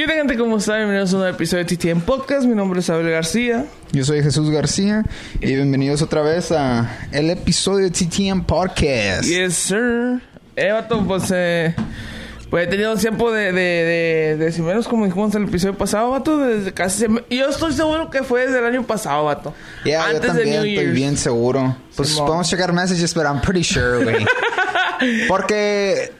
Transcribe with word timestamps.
¿Qué 0.00 0.06
tal 0.06 0.16
gente? 0.16 0.38
¿Cómo 0.38 0.56
están? 0.56 0.76
Bienvenidos 0.76 1.12
a 1.12 1.16
un 1.16 1.20
nuevo 1.20 1.36
episodio 1.36 1.62
de 1.62 1.76
TTM 1.76 2.00
Podcast. 2.00 2.46
Mi 2.46 2.54
nombre 2.54 2.80
es 2.80 2.88
Abel 2.88 3.10
García. 3.10 3.66
Yo 3.92 4.02
soy 4.02 4.22
Jesús 4.22 4.48
García 4.48 5.04
y 5.42 5.54
bienvenidos 5.54 6.00
otra 6.00 6.22
vez 6.22 6.52
a 6.52 6.90
el 7.12 7.28
episodio 7.28 7.84
de 7.84 7.90
TTM 7.90 8.44
Podcast. 8.44 9.24
Yes, 9.24 9.56
sir. 9.56 10.22
Eh, 10.56 10.72
vato, 10.72 11.06
pues, 11.06 11.24
eh, 11.34 11.74
pues 12.48 12.66
he 12.66 12.70
tenido 12.70 12.96
tiempo 12.96 13.30
de, 13.30 13.52
de, 13.52 13.60
de, 13.60 14.36
de, 14.38 14.52
si 14.52 14.62
menos 14.62 14.88
como 14.88 15.04
dijimos 15.04 15.34
en 15.34 15.42
el 15.42 15.48
episodio 15.50 15.76
pasado, 15.76 16.12
vato, 16.12 16.38
desde 16.38 16.72
casi... 16.72 17.04
Yo 17.28 17.50
estoy 17.50 17.74
seguro 17.74 18.08
que 18.08 18.22
fue 18.22 18.46
desde 18.46 18.58
el 18.60 18.64
año 18.64 18.86
pasado, 18.86 19.26
vato. 19.26 19.52
Yeah, 19.84 20.14
yo 20.14 20.20
también 20.22 20.48
estoy 20.48 20.76
Year's. 20.76 20.94
bien 20.94 21.18
seguro. 21.18 21.76
Pues 21.94 22.08
Simón. 22.08 22.24
podemos 22.24 22.48
checar 22.48 22.72
messages, 22.72 23.12
pero 23.12 23.28
I'm 23.28 23.42
pretty 23.42 23.64
sure, 23.64 24.02
güey. 24.02 24.24
Porque 25.28 26.19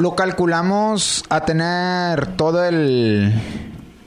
lo 0.00 0.14
calculamos 0.16 1.24
a 1.28 1.44
tener 1.44 2.36
todo 2.36 2.64
el 2.64 3.32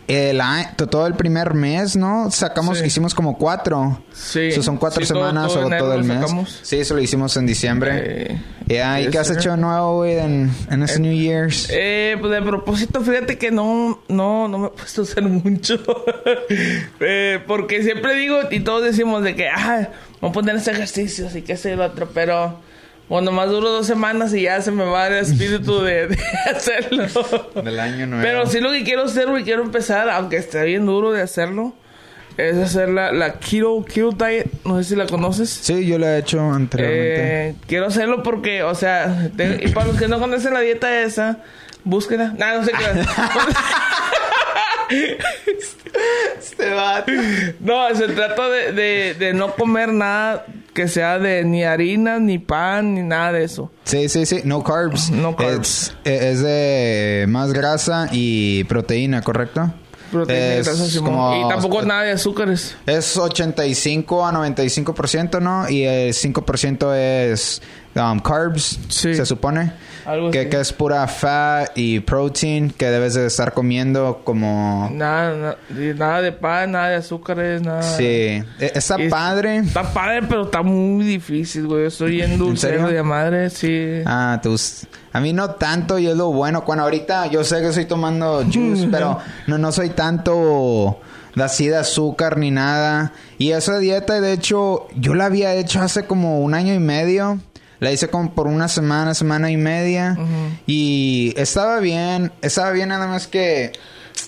el 0.05 0.41
todo 0.89 1.07
el 1.07 1.13
primer 1.15 1.53
mes, 1.53 1.95
¿no? 1.95 2.29
Sacamos, 2.29 2.79
sí. 2.79 2.85
hicimos 2.85 3.15
como 3.15 3.37
cuatro. 3.37 4.03
Sí. 4.11 4.51
Son 4.61 4.75
cuatro 4.77 5.01
Sí, 5.03 5.13
todo- 5.13 5.19
semanas 5.27 5.53
todo 5.53 5.63
o 5.63 5.67
enero 5.67 5.85
todo 5.85 5.93
el 5.93 6.01
lo 6.01 6.05
mes. 6.05 6.19
sacamos. 6.19 6.59
Sí, 6.61 6.77
eso 6.79 6.93
lo 6.93 7.01
hicimos 7.01 7.37
en 7.37 7.45
diciembre. 7.45 8.41
Eh, 8.67 9.03
¿y 9.07 9.09
qué 9.09 9.17
has 9.17 9.31
hecho 9.31 9.55
nuevo, 9.55 9.97
güey, 9.99 10.17
en, 10.17 10.51
en 10.69 10.83
este 10.83 10.99
New 10.99 11.13
Year's? 11.13 11.67
Eh, 11.71 12.17
pues 12.19 12.31
de 12.33 12.41
propósito, 12.41 12.99
fíjate 13.01 13.37
que 13.37 13.49
no, 13.51 14.01
no, 14.09 14.47
no 14.49 14.57
me 14.59 14.67
he 14.67 14.69
puesto 14.71 15.01
a 15.01 15.03
hacer 15.05 15.23
mucho. 15.23 15.79
eh, 16.99 17.39
porque 17.47 17.81
siempre 17.83 18.13
digo, 18.15 18.39
y 18.51 18.59
todos 18.59 18.83
decimos 18.83 19.23
de 19.23 19.35
que, 19.35 19.47
ah, 19.47 19.89
vamos 20.21 20.31
a 20.31 20.39
poner 20.39 20.55
este 20.57 20.71
ejercicio, 20.71 21.27
así 21.27 21.41
que 21.43 21.53
ese 21.53 21.69
y 21.69 21.73
el 21.73 21.81
otro, 21.81 22.09
pero, 22.13 22.59
bueno, 23.09 23.31
más 23.31 23.49
duro 23.49 23.69
dos 23.69 23.85
semanas 23.85 24.33
y 24.33 24.43
ya 24.43 24.61
se 24.61 24.71
me 24.71 24.85
va 24.85 25.07
el 25.07 25.15
espíritu 25.15 25.81
de, 25.83 26.07
de 26.07 26.17
hacerlo. 26.55 27.05
Del 27.61 27.79
año 27.79 28.07
nuevo. 28.07 28.23
Pero 28.23 28.45
sí 28.47 28.59
lo 28.59 28.71
que 28.71 28.83
quiero 28.83 29.03
hacer, 29.03 29.27
güey, 29.27 29.43
quiero 29.43 29.63
empezar, 29.63 30.09
aunque 30.09 30.37
esté 30.37 30.63
bien 30.63 30.85
duro 30.85 31.11
de 31.11 31.21
hacerlo, 31.21 31.73
es 32.37 32.57
hacer 32.57 32.89
la, 32.89 33.11
la 33.11 33.33
keto, 33.33 33.85
keto 33.85 34.11
diet, 34.11 34.49
no 34.63 34.77
sé 34.77 34.89
si 34.89 34.95
la 34.95 35.05
conoces. 35.05 35.49
Sí, 35.49 35.85
yo 35.85 35.99
lo 35.99 36.07
he 36.07 36.19
hecho 36.19 36.39
anteriormente. 36.39 37.49
Eh, 37.49 37.55
quiero 37.67 37.87
hacerlo 37.87 38.23
porque, 38.23 38.63
o 38.63 38.73
sea, 38.73 39.29
y 39.61 39.67
para 39.69 39.87
los 39.87 39.97
que 39.97 40.07
no 40.07 40.19
conocen 40.19 40.53
la 40.53 40.61
dieta 40.61 41.01
esa, 41.01 41.39
búsquela. 41.83 42.33
No, 42.37 42.59
no 42.59 42.63
sé 42.63 42.71
qué. 42.71 42.85
este 46.39 46.69
vato. 46.69 47.11
no, 47.59 47.95
se 47.95 48.07
trata 48.07 48.49
de, 48.49 48.71
de, 48.71 49.13
de 49.13 49.33
no 49.33 49.53
comer 49.55 49.93
nada 49.93 50.45
que 50.73 50.87
sea 50.87 51.19
de 51.19 51.43
ni 51.45 51.63
harina, 51.63 52.19
ni 52.19 52.39
pan, 52.39 52.95
ni 52.95 53.01
nada 53.03 53.31
de 53.33 53.43
eso. 53.43 53.71
Sí, 53.83 54.09
sí, 54.09 54.25
sí. 54.25 54.41
No 54.43 54.63
carbs. 54.63 55.11
No 55.11 55.35
carbs. 55.35 55.95
Es, 56.03 56.21
es 56.21 56.41
de 56.41 57.25
más 57.29 57.53
grasa 57.53 58.07
y 58.11 58.63
proteína, 58.65 59.21
¿correcto? 59.21 59.71
Proteína 60.11 60.55
y 60.55 60.59
Es 60.59 60.67
grasa, 60.67 60.85
Simón. 60.85 61.11
como- 61.13 61.45
Y 61.45 61.49
tampoco 61.49 61.81
nada 61.83 62.03
de 62.03 62.11
azúcares. 62.11 62.75
Es 62.85 63.17
85 63.17 64.25
a 64.25 64.31
95%, 64.31 65.39
¿no? 65.39 65.69
Y 65.69 65.83
el 65.83 66.13
5% 66.13 66.93
es 66.95 67.61
um, 67.95 68.19
carbs, 68.19 68.79
Sí. 68.89 69.13
se 69.15 69.25
supone. 69.25 69.73
Algo 70.05 70.31
Que, 70.31 70.39
así. 70.41 70.49
que 70.49 70.59
es 70.59 70.73
pura 70.73 71.07
fat 71.07 71.71
y 71.75 71.99
protein 72.01 72.69
que 72.71 72.87
debes 72.87 73.13
de 73.13 73.25
estar 73.27 73.53
comiendo 73.53 74.21
como... 74.23 74.89
Nada, 74.91 75.35
na- 75.69 75.93
nada 75.95 76.21
de 76.21 76.31
pan, 76.31 76.71
nada 76.71 76.89
de 76.89 76.95
azúcares, 76.97 77.61
nada. 77.61 77.81
Sí. 77.83 78.03
E- 78.03 78.43
Está 78.59 78.99
Y- 79.01 79.09
padre. 79.09 79.57
Está 79.57 79.83
padre, 79.93 80.23
pero 80.27 80.43
está 80.45 80.61
muy 80.61 81.05
difícil, 81.05 81.67
güey. 81.67 81.85
Estoy 81.85 82.21
en 82.21 82.37
dulce 82.37 82.71
de 82.77 83.03
madre, 83.03 83.49
sí. 83.49 84.01
Ah, 84.05 84.39
tus... 84.43 84.85
A 85.13 85.19
mí 85.19 85.31
no 85.31 85.51
tanto 85.51 85.99
y 85.99 86.07
es 86.07 86.15
lo 86.17 86.31
bueno. 86.31 86.65
Cuando 86.65 86.83
ahorita 86.85 87.27
yo 87.27 87.43
sé 87.43 87.61
que 87.61 87.67
estoy 87.67 87.85
tomando 87.85 88.43
juice, 88.51 88.87
pero 88.91 89.19
no, 89.47 89.57
no 89.57 89.71
soy 89.71 89.91
tanto 89.91 90.99
así 91.39 91.67
de 91.67 91.77
azúcar 91.77 92.37
ni 92.37 92.49
nada. 92.51 93.13
Y 93.37 93.51
esa 93.51 93.77
dieta, 93.77 94.19
de 94.19 94.33
hecho, 94.33 94.87
yo 94.95 95.13
la 95.13 95.25
había 95.25 95.53
hecho 95.53 95.81
hace 95.81 96.05
como 96.05 96.41
un 96.41 96.53
año 96.55 96.73
y 96.73 96.79
medio. 96.79 97.39
La 97.83 97.91
hice 97.91 98.07
como 98.07 98.33
por 98.33 98.47
una 98.47 98.67
semana, 98.67 99.13
semana 99.13 99.51
y 99.51 99.57
media. 99.57 100.17
Y 100.65 101.33
estaba 101.37 101.79
bien. 101.79 102.31
Estaba 102.41 102.71
bien 102.71 102.89
nada 102.89 103.07
más 103.07 103.27
que... 103.27 103.71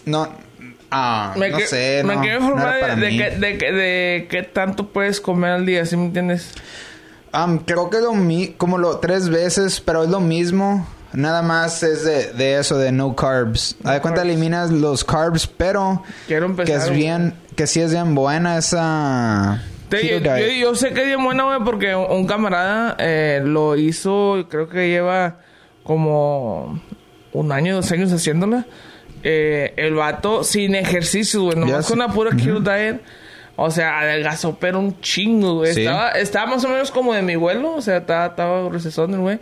No... 0.05 0.29
Ah, 0.91 1.33
Me, 1.35 1.49
no 1.49 1.57
que- 1.57 1.67
sé, 1.67 2.03
me 2.05 2.15
no, 2.15 2.21
quiero 2.21 2.39
no 2.41 2.45
informar 2.51 2.95
de, 2.97 3.09
de, 3.09 3.37
de, 3.39 3.57
que- 3.57 3.71
de 3.71 4.27
qué 4.29 4.43
tanto 4.43 4.87
puedes 4.89 5.19
comer 5.19 5.51
al 5.51 5.65
día, 5.65 5.85
¿sí 5.85 5.97
me 5.97 6.05
entiendes? 6.05 6.51
Um, 7.33 7.57
creo 7.57 7.89
que 7.89 7.99
lo 7.99 8.13
mi 8.13 8.49
como 8.49 8.77
lo 8.77 8.99
tres 8.99 9.27
veces, 9.27 9.81
pero 9.81 10.03
es 10.03 10.09
lo 10.09 10.21
mismo. 10.21 10.87
Nada 11.11 11.41
más 11.41 11.81
es 11.83 12.05
de, 12.05 12.31
de 12.33 12.59
eso, 12.59 12.77
de 12.77 12.91
no 12.93 13.15
carbs. 13.15 13.75
No 13.81 13.89
A 13.89 13.93
de 13.95 14.01
cuenta 14.01 14.21
eliminas 14.21 14.69
los 14.69 15.03
carbs, 15.03 15.47
pero 15.47 16.03
Quiero 16.27 16.45
empezar. 16.45 16.65
que 16.79 16.85
es 16.85 16.89
bien, 16.91 17.33
que 17.55 17.67
sí 17.67 17.81
es 17.81 17.91
bien 17.91 18.15
buena 18.15 18.57
esa 18.57 19.63
Te- 19.89 20.59
yo, 20.59 20.75
sé 20.75 20.93
que 20.93 21.01
es 21.01 21.07
bien 21.07 21.23
buena, 21.23 21.43
güey, 21.43 21.59
porque 21.63 21.95
un, 21.95 22.25
camarada 22.27 22.95
eh, 22.99 23.41
lo 23.43 23.75
hizo, 23.75 24.45
creo 24.49 24.67
que 24.67 24.89
lleva 24.89 25.39
como 25.83 26.81
un 27.33 27.51
año, 27.51 27.75
dos 27.75 27.91
años 27.91 28.11
haciéndola. 28.11 28.65
Eh, 29.23 29.73
el 29.77 29.95
vato 29.95 30.43
sin 30.43 30.75
ejercicio, 30.75 31.43
güey, 31.43 31.57
nomás 31.57 31.87
con 31.87 31.97
una 31.97 32.09
pura 32.09 32.31
keto 32.31 32.59
diet. 32.59 33.01
O 33.57 33.71
sea, 33.71 33.99
adelgazó, 34.01 34.57
pero 34.59 34.79
un 34.79 34.99
chingo, 34.99 35.55
güey. 35.55 35.73
Sí. 35.73 35.81
Estaba, 35.81 36.11
estaba 36.11 36.45
más 36.47 36.65
o 36.65 36.69
menos 36.69 36.91
como 36.91 37.13
de 37.13 37.21
mi 37.21 37.37
vuelo, 37.37 37.75
o 37.75 37.81
sea, 37.81 37.97
estaba, 37.97 38.27
estaba 38.27 38.67
el 38.67 39.17
güey. 39.17 39.39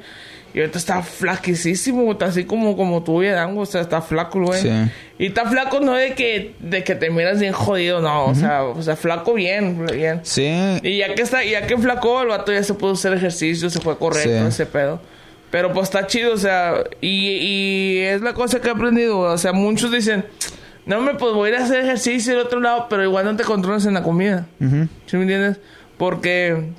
Y 0.54 0.60
ahorita 0.60 0.78
está 0.78 1.02
flaquísimo, 1.02 2.12
está 2.12 2.26
así 2.26 2.44
como, 2.46 2.78
como 2.78 3.02
tú 3.04 3.24
y 3.24 3.28
Adán, 3.28 3.56
güey, 3.56 3.64
o 3.64 3.66
sea, 3.66 3.82
está 3.82 4.02
flaco 4.02 4.40
güey. 4.42 4.62
Sí. 4.62 4.70
Y 5.18 5.28
está 5.28 5.46
flaco 5.50 5.80
no 5.80 5.94
de 5.94 6.14
que, 6.14 6.54
de 6.60 6.84
que 6.84 6.94
te 6.96 7.10
miras 7.10 7.40
bien 7.40 7.54
jodido, 7.54 8.02
no, 8.02 8.26
o 8.26 8.36
sea, 8.36 8.64
o 8.64 8.82
sea, 8.84 8.96
flaco 8.96 9.34
bien, 9.34 9.86
bien. 9.88 10.20
Sí, 10.24 10.48
Y 10.84 10.98
ya 10.98 11.16
que 11.16 11.24
está, 11.24 11.44
ya 11.44 11.66
que 11.66 11.76
flacó, 11.78 12.22
el 12.22 12.28
vato 12.28 12.54
ya 12.54 12.62
se 12.64 12.76
pudo 12.76 12.92
hacer 12.94 13.14
ejercicio, 13.14 13.70
se 13.70 13.80
fue 13.80 13.94
a 13.94 13.96
correr, 13.96 14.24
Sí. 14.24 14.30
ese 14.30 14.66
pedo. 14.68 15.02
Pero 15.50 15.72
pues 15.74 15.86
está 15.90 16.06
chido, 16.08 16.34
o 16.34 16.38
sea, 16.38 16.76
y, 17.02 17.08
y 17.38 17.98
es 18.02 18.22
la 18.22 18.34
cosa 18.34 18.60
que 18.62 18.68
he 18.68 18.72
aprendido, 18.72 19.20
o 19.20 19.38
sea, 19.38 19.54
muchos 19.54 19.92
dicen, 19.92 20.26
no 20.86 21.00
me 21.02 21.14
pues 21.16 21.34
voy 21.34 21.50
a 21.50 21.54
ir 21.54 21.60
a 21.60 21.64
hacer 21.64 21.80
ejercicio 21.84 22.34
del 22.36 22.46
otro 22.46 22.60
lado, 22.60 22.88
pero 22.90 23.04
igual 23.04 23.26
no 23.26 23.36
te 23.36 23.44
controlas 23.44 23.86
en 23.86 23.94
la 23.96 24.04
comida. 24.04 24.46
Ujú. 24.60 24.88
¿Sí 25.08 25.16
me 25.18 25.24
entiendes? 25.24 25.58
Porque 25.98 26.72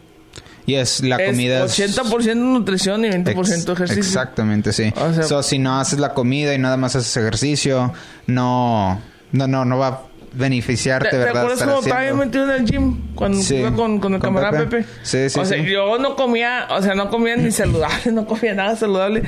y 0.66 0.75
es 0.75 1.02
la 1.02 1.16
es 1.16 1.30
comida 1.30 1.64
es 1.64 1.78
80% 1.78 2.34
nutrición 2.36 3.04
y 3.04 3.08
20% 3.08 3.30
ex- 3.30 3.69
ejercicio. 3.69 4.02
Exactamente, 4.02 4.72
sí. 4.72 4.92
O 4.97 5.12
sea- 5.12 5.22
so, 5.25 5.42
si 5.42 5.58
no 5.58 5.78
haces 5.80 5.98
la 5.98 6.14
comida 6.14 6.54
y 6.54 6.58
nada 6.58 6.76
más 6.76 6.97
haces 6.97 7.16
ejercicio, 7.16 7.92
no 8.26 9.00
no 9.32 9.47
no 9.47 9.64
no 9.64 9.78
va 9.78 9.86
a 9.88 10.00
¿Te, 10.34 10.38
beneficiarte, 10.41 11.10
te 11.10 11.16
¿verdad? 11.19 11.28
acuerdas 11.42 11.53
estar 11.60 11.69
cuando 11.69 11.80
estaba 11.86 12.00
haciendo- 12.00 12.24
metido 12.24 12.44
en 12.44 12.50
el 12.50 12.64
gym? 12.69 13.14
Cuando 13.14 13.38
Sí. 13.41 13.54
iba 13.56 13.70
con, 13.72 14.00
con 14.00 14.14
el 14.14 14.20
Con 14.20 14.34
camarada 14.34 14.58
Pepe. 14.64 14.78
Pepe. 14.78 14.88
Sí, 15.04 15.30
sí, 15.30 15.38
O 15.38 15.44
sea, 15.44 15.58
sí. 15.62 15.70
yo 15.70 15.97
no 15.98 16.16
comía, 16.16 16.66
o 16.70 16.82
sea, 16.82 16.94
no 16.97 17.08
comía 17.08 17.36
ni 17.36 17.53
saludable, 17.53 18.10
no 18.12 18.26
comía 18.26 18.53
nada 18.54 18.74
saludable. 18.74 19.22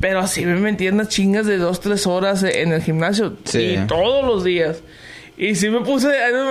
Pero 0.00 0.20
así 0.20 0.46
me 0.46 0.56
metía 0.56 0.88
en 0.90 0.96
las 0.98 1.08
chingas 1.08 1.44
de 1.46 1.58
dos, 1.58 1.80
tres 1.80 2.06
horas 2.06 2.42
en 2.42 2.72
el 2.72 2.82
gimnasio. 2.82 3.36
Sí. 3.44 3.76
Y 3.82 3.86
todos 3.86 4.24
los 4.24 4.44
días. 4.44 4.78
Y 5.38 5.54
sí 5.54 5.68
me 5.68 5.80
puse, 5.82 6.08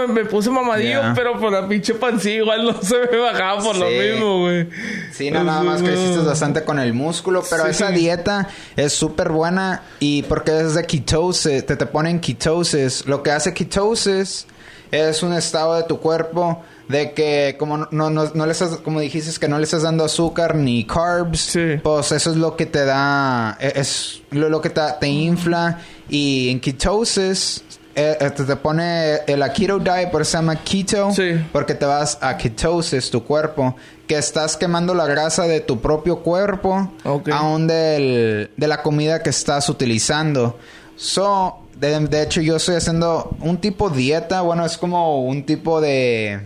me, 0.08 0.14
me 0.14 0.26
puse 0.26 0.52
mamadillo, 0.52 1.02
pero 1.16 1.40
por 1.40 1.52
la 1.52 1.68
pinche 1.68 1.96
pancilla 1.96 2.36
igual 2.36 2.66
no 2.66 2.80
se 2.84 3.00
me 3.12 3.18
bajaba 3.18 3.60
por 3.64 3.76
lo 3.78 3.88
mismo, 3.90 4.42
güey. 4.42 4.70
Sí, 5.12 5.32
no, 5.32 5.44
nada 5.44 5.64
más 5.64 5.82
creciste 5.82 6.20
bastante 6.20 6.64
con 6.64 6.78
el 6.78 6.94
músculo, 6.94 7.44
pero 7.50 7.64
Sí. 7.64 7.72
esa 7.72 7.90
dieta 7.90 8.48
es 8.76 8.94
súper 8.94 9.30
buena 9.32 9.82
y 10.00 10.22
porque 10.24 10.60
es 10.60 10.76
de 10.76 10.84
ketosis, 10.86 11.66
te 11.66 11.76
te 11.76 11.86
ponen 11.88 12.20
ketosis. 12.20 13.08
Lo 13.08 13.24
que 13.24 13.32
hace 13.32 13.56
ketosis 13.56 14.46
es 14.92 15.24
un 15.24 15.34
estado 15.34 15.76
de 15.76 15.84
tu 15.84 16.00
cuerpo 16.00 16.64
de 16.88 17.14
que 17.14 17.56
como 17.58 17.78
no, 17.78 17.88
no, 17.90 18.12
no, 18.12 18.32
no 18.36 18.46
le 18.46 18.52
estás, 18.52 18.78
como 18.78 19.00
dijiste, 19.00 19.40
que 19.40 19.48
no 19.48 19.58
le 19.58 19.64
estás 19.64 19.82
dando 19.82 20.06
azúcar 20.06 20.54
ni 20.54 20.86
carbs, 20.86 21.40
Sí. 21.40 21.78
pues 21.82 22.12
eso 22.12 22.30
es 22.30 22.38
lo 22.38 22.56
que 22.56 22.68
te 22.68 22.86
da, 22.86 23.58
e- 23.60 23.74
es 23.80 24.22
lo, 24.30 24.48
lo 24.50 24.62
que 24.62 24.70
te, 24.70 24.82
te 25.00 25.08
infla 25.08 25.80
y 26.08 26.50
en 26.52 26.60
ketosis... 26.60 27.64
eh, 27.96 28.18
eh, 28.20 28.30
te, 28.32 28.44
te 28.44 28.56
pone 28.58 29.16
el 29.28 29.44
keto 29.54 29.80
diet, 29.80 30.12
por 30.12 30.22
eso 30.22 30.32
se 30.32 30.38
llama 30.38 30.56
keto, 30.58 31.12
Sí. 31.12 31.32
porque 31.52 31.74
te 31.76 31.86
vas 31.86 32.18
a 32.22 32.38
ketosis, 32.38 33.10
tu 33.10 33.24
cuerpo, 33.24 33.76
que 34.08 34.18
estás 34.18 34.58
quemando 34.58 34.94
la 34.94 35.06
grasa 35.08 35.44
de 35.48 35.62
tu 35.62 35.80
propio 35.82 36.20
cuerpo, 36.20 36.92
Ok. 37.04 37.30
aún 37.30 37.68
del, 37.68 38.52
de 38.56 38.68
la 38.68 38.82
comida 38.84 39.24
que 39.24 39.30
estás 39.30 39.70
utilizando. 39.70 40.58
So, 40.98 41.60
de, 41.80 42.00
de 42.08 42.22
hecho, 42.22 42.42
yo 42.42 42.56
estoy 42.58 42.76
haciendo 42.76 43.36
un 43.40 43.58
tipo 43.58 43.90
dieta, 43.90 44.42
bueno, 44.42 44.66
es 44.66 44.78
como 44.78 45.24
un 45.26 45.46
tipo 45.46 45.82
de, 45.82 46.42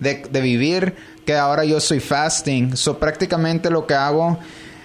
de, 0.00 0.22
de 0.30 0.40
vivir, 0.40 0.94
que 1.24 1.36
ahora 1.36 1.64
yo 1.64 1.80
soy 1.80 2.00
fasting. 2.00 2.76
So, 2.76 2.98
prácticamente 2.98 3.70
lo 3.70 3.86
que 3.86 3.94
hago, 3.94 4.38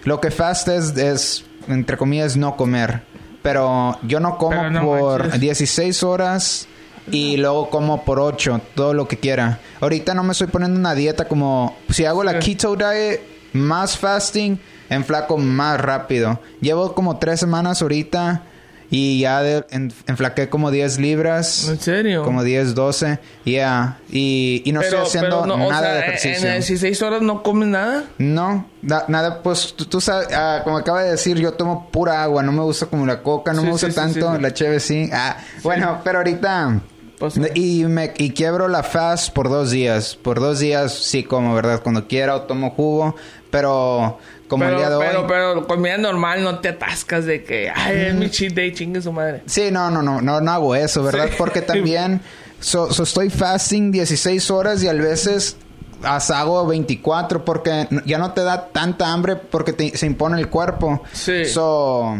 lo 0.06 0.22
que 0.22 0.32
fast 0.32 0.68
es, 0.70 0.96
es 0.96 1.44
entre 1.68 1.98
comillas, 1.98 2.38
no 2.38 2.56
comer. 2.56 3.02
Pero 3.42 3.98
yo 4.04 4.20
no 4.20 4.38
como 4.38 4.70
no 4.70 4.82
por 4.82 5.22
manches. 5.22 5.40
16 5.42 6.04
horas 6.04 6.68
y 7.12 7.38
luego 7.38 7.70
como 7.70 8.04
por 8.04 8.20
8, 8.20 8.62
todo 8.76 8.94
lo 8.94 9.08
que 9.08 9.18
quiera. 9.18 9.60
Ahorita 9.82 10.14
no 10.14 10.24
me 10.24 10.34
estoy 10.34 10.48
poniendo 10.48 10.80
una 10.80 10.94
dieta 10.96 11.28
como 11.28 11.78
si 11.90 12.06
hago 12.06 12.24
la 12.24 12.40
keto 12.40 12.76
diet 12.76 13.22
más 13.54 13.98
fasting, 13.98 14.60
enflaco 14.90 15.38
más 15.38 15.80
rápido. 15.80 16.40
Llevo 16.62 16.94
como 16.94 17.18
tres 17.18 17.40
semanas 17.40 17.82
ahorita 17.82 18.44
Y 18.92 19.20
ya 19.20 19.44
de- 19.44 19.66
en- 19.70 19.94
enflaqué 20.08 20.50
como 20.50 20.72
10 20.72 20.98
libras. 21.00 21.68
¿En 21.70 21.80
serio? 21.80 22.24
Como 22.24 22.44
10, 22.44 22.74
12. 22.74 23.20
Yeah. 23.46 24.00
Y, 24.10 24.64
y 24.66 24.72
no 24.72 24.80
pero, 24.82 25.04
estoy 25.04 25.08
haciendo 25.20 25.42
o 25.42 25.46
nada 25.70 25.80
sea, 25.80 25.94
de 25.94 26.00
ejercicio. 26.00 26.48
En 26.50 26.54
16 26.56 27.02
horas 27.04 27.22
no 27.22 27.44
comes 27.44 27.68
nada. 27.70 28.06
No, 28.18 28.68
na- 28.82 29.04
nada, 29.08 29.44
pues 29.44 29.74
tú, 29.76 29.86
tú 29.86 30.02
sabes, 30.02 30.30
ah, 30.34 30.62
como 30.64 30.78
acaba 30.78 31.04
de 31.04 31.12
decir, 31.12 31.38
yo 31.38 31.54
tomo 31.54 31.90
pura 31.92 32.24
agua, 32.24 32.42
no 32.42 32.52
me 32.52 32.62
gusta 32.64 32.88
como 32.88 33.06
la 33.06 33.22
coca, 33.22 33.54
no 33.54 33.60
Sí, 33.60 33.66
me 33.66 33.72
gusta 33.74 33.90
sí, 33.90 33.94
tanto, 33.96 34.36
sí. 34.36 34.42
la 34.42 34.54
cheve 34.54 34.80
sí. 34.80 35.10
Ah, 35.14 35.38
bueno, 35.62 36.02
pero 36.04 36.18
ahorita... 36.20 36.82
Pues, 37.20 37.36
y 37.54 37.84
me 37.86 38.14
y 38.18 38.32
quiebro 38.32 38.68
la 38.70 38.82
fast 38.82 39.34
por 39.34 39.50
dos 39.50 39.72
días. 39.72 40.16
Por 40.16 40.40
dos 40.40 40.60
días 40.60 40.94
sí 40.94 41.24
como, 41.24 41.54
¿verdad? 41.54 41.82
Cuando 41.84 42.08
quiera 42.08 42.36
o 42.36 42.42
tomo 42.44 42.72
jugo. 42.72 43.16
Pero 43.52 44.18
como 44.48 44.64
pero, 44.64 44.76
el 44.76 44.80
día 44.80 44.90
de 44.90 45.06
pero, 45.06 45.20
hoy... 45.22 45.26
pero 45.28 45.68
comida 45.68 45.98
normal 45.98 46.44
no 46.44 46.60
te 46.60 46.70
atascas 46.70 47.26
de 47.26 47.44
que, 47.44 47.70
ay, 47.74 47.98
es 48.08 48.16
mi 48.16 48.30
cheat 48.30 48.54
day, 48.54 48.72
chingue 48.74 49.02
su 49.02 49.12
madre. 49.12 49.42
Sí, 49.46 49.70
no, 49.72 49.90
no, 49.92 50.02
no, 50.02 50.22
no, 50.22 50.40
no 50.40 50.52
hago 50.52 50.76
eso, 50.76 51.04
¿verdad? 51.04 51.28
Sí. 51.30 51.36
Porque 51.38 51.62
también 51.64 52.22
so, 52.60 52.92
so 52.94 53.04
estoy 53.04 53.30
fasting 53.30 53.92
16 53.92 54.50
horas 54.52 54.84
y 54.84 54.88
a 54.88 54.94
veces 54.94 55.58
hasta 56.04 56.40
hago 56.40 56.66
24 56.66 57.44
porque 57.44 57.88
ya 58.06 58.18
no 58.18 58.32
te 58.34 58.42
da 58.44 58.68
tanta 58.68 59.12
hambre 59.12 59.36
porque 59.36 59.74
te- 59.74 59.98
se 59.98 60.06
impone 60.06 60.40
el 60.40 60.48
cuerpo. 60.50 61.04
Sí. 61.12 61.44
So, 61.46 62.18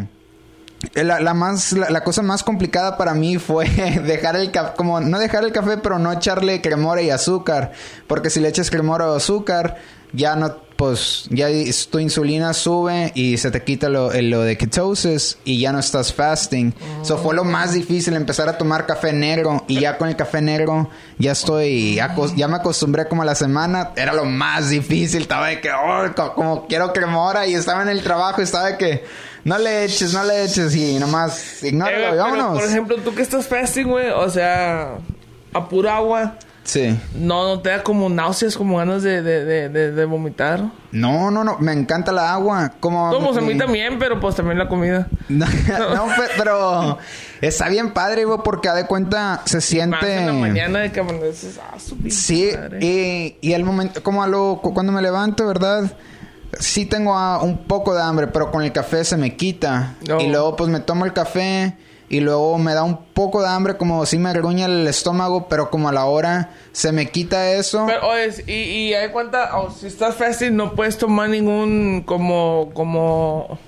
la, 0.94 1.20
la 1.20 1.34
más 1.34 1.74
la, 1.74 1.90
la 1.90 2.04
cosa 2.04 2.22
más 2.22 2.44
complicada 2.44 2.98
para 2.98 3.14
mí 3.14 3.38
fue 3.38 3.68
dejar 4.06 4.36
el 4.36 4.52
café 4.52 4.74
como 4.78 5.00
no 5.00 5.20
dejar 5.20 5.44
el 5.44 5.52
café 5.52 5.78
pero 5.78 6.00
no 6.00 6.12
echarle 6.12 6.62
cremora 6.62 7.02
y 7.02 7.10
azúcar. 7.10 7.72
Porque 8.08 8.30
si 8.30 8.40
le 8.40 8.48
echas 8.48 8.70
cremora 8.70 9.10
o 9.10 9.16
azúcar 9.16 9.78
ya 10.14 10.36
no 10.36 10.69
pues 10.80 11.26
ya 11.30 11.50
tu 11.92 12.00
insulina 12.00 12.54
sube 12.54 13.12
y 13.14 13.36
se 13.38 13.52
te 13.52 13.62
quita 13.66 13.90
lo, 13.90 14.14
el- 14.14 14.30
lo 14.30 14.44
de 14.44 14.58
ketosis 14.58 15.38
y 15.44 15.60
ya 15.60 15.74
no 15.74 15.80
estás 15.80 16.14
fasting. 16.14 16.74
Eso 17.02 17.18
fue 17.18 17.36
lo 17.36 17.44
más 17.44 17.74
difícil 17.74 18.14
empezar 18.16 18.48
a 18.48 18.58
tomar 18.58 18.86
café 18.86 19.12
negro 19.12 19.66
y 19.68 19.82
ya 19.82 19.98
con 19.98 20.08
el 20.08 20.16
café 20.16 20.42
negro 20.42 20.90
ya 21.18 21.34
estoy 21.34 21.96
ya 22.38 22.48
me 22.48 22.56
acostumbré 22.56 23.10
como 23.10 23.24
a 23.24 23.26
la 23.26 23.36
semana, 23.36 23.92
era 23.98 24.14
lo 24.14 24.24
más 24.24 24.70
difícil, 24.70 25.24
estaba 25.24 25.48
de 25.48 25.60
que 25.60 25.70
oh, 25.70 26.14
co- 26.16 26.34
como 26.34 26.66
quiero 26.68 26.94
cremora 26.94 27.46
y 27.46 27.56
estaba 27.56 27.82
en 27.82 27.90
el 27.90 28.02
trabajo, 28.02 28.42
estaba 28.42 28.68
de 28.68 28.78
que 28.78 29.04
no 29.44 29.58
le 29.58 29.84
eches, 29.84 30.14
no 30.14 30.24
le 30.24 30.46
eches 30.46 30.74
y 30.78 30.98
nomás 30.98 31.62
Eh, 31.62 31.68
ignóralo 31.70 31.98
y 32.08 32.10
pero, 32.12 32.24
vámonos. 32.24 32.58
por 32.58 32.70
ejemplo, 32.70 32.96
tú 33.04 33.14
que 33.14 33.22
estás 33.22 33.48
fasting, 33.48 33.86
güey, 33.88 34.10
o 34.12 34.30
sea, 34.30 34.96
a 35.54 35.68
pura 35.70 35.98
agua, 35.98 36.36
Sí. 36.64 36.96
no, 37.16 37.48
no 37.48 37.62
te 37.62 37.70
da 37.70 37.82
como 37.82 38.10
náuseas, 38.10 38.56
como 38.56 38.78
ganas 38.78 39.02
de, 39.02 39.24
de, 39.24 39.44
de, 39.44 39.70
de, 39.70 39.92
de 39.92 40.06
vomitar. 40.06 40.64
No, 40.92 41.32
no, 41.32 41.44
no, 41.44 41.58
me 41.60 41.72
encanta 41.74 42.12
la 42.12 42.32
agua. 42.32 42.74
Como 42.80 43.10
Como 43.10 43.30
a 43.36 43.42
mí 43.42 43.58
también, 43.58 43.98
pero 43.98 44.20
pues 44.20 44.36
también 44.36 44.60
la 44.60 44.68
comida. 44.68 45.08
No, 45.30 45.46
no, 45.96 46.06
pe- 46.08 46.30
pero 46.38 47.00
está 47.42 47.70
bien 47.70 47.92
padre, 47.94 48.26
güey, 48.26 48.40
porque 48.44 48.70
a 48.70 48.76
de 48.76 48.86
cuenta 48.86 49.42
se 49.46 49.58
Más 49.58 49.66
siente. 49.66 50.18
en 50.18 50.26
la 50.28 50.34
mañana 50.34 50.80
de 50.80 50.92
que 50.92 51.00
amaneces, 51.00 51.60
ah, 51.60 51.78
Sí, 52.10 52.52
y, 52.80 53.38
y 53.42 53.54
el 53.54 53.64
momento, 53.64 54.04
como 54.04 54.22
a 54.22 54.28
lo, 54.28 54.60
cu- 54.62 54.74
cuando 54.74 54.92
me 54.92 55.02
levanto, 55.02 55.48
¿verdad? 55.48 55.92
Sí 56.60 56.86
tengo 56.86 57.16
un 57.42 57.60
poco 57.66 57.96
de 57.96 58.02
hambre, 58.04 58.28
pero 58.28 58.52
con 58.52 58.64
el 58.64 58.72
café 58.72 59.04
se 59.06 59.18
me 59.18 59.36
quita. 59.36 59.96
No. 60.08 60.20
Y 60.20 60.28
luego 60.28 60.56
pues 60.56 60.70
me 60.70 60.80
tomo 60.82 61.06
el 61.06 61.14
café 61.14 61.76
y 62.10 62.20
luego 62.22 62.58
me 62.58 62.74
da 62.74 62.84
un 62.84 62.98
poco 63.14 63.42
de 63.42 63.48
hambre, 63.48 63.78
como 63.78 64.06
si 64.06 64.18
me 64.18 64.34
gruña 64.34 64.66
el 64.66 64.88
estómago, 64.88 65.48
pero 65.48 65.70
como 65.70 65.90
a 65.90 65.92
la 65.92 66.06
hora 66.06 66.52
se 66.72 66.92
me 66.92 67.10
quita 67.10 67.52
eso. 67.52 67.86
Pero, 67.88 68.08
oye, 68.08 68.44
y, 68.48 68.54
y 68.54 68.94
hay 68.94 69.10
cuenta, 69.10 69.58
o 69.60 69.72
si 69.72 69.88
estás 69.88 70.16
fasting, 70.16 70.56
no 70.56 70.74
puedes 70.74 70.98
tomar 70.98 71.30
ningún, 71.30 72.04
como, 72.06 72.72
como, 72.74 73.60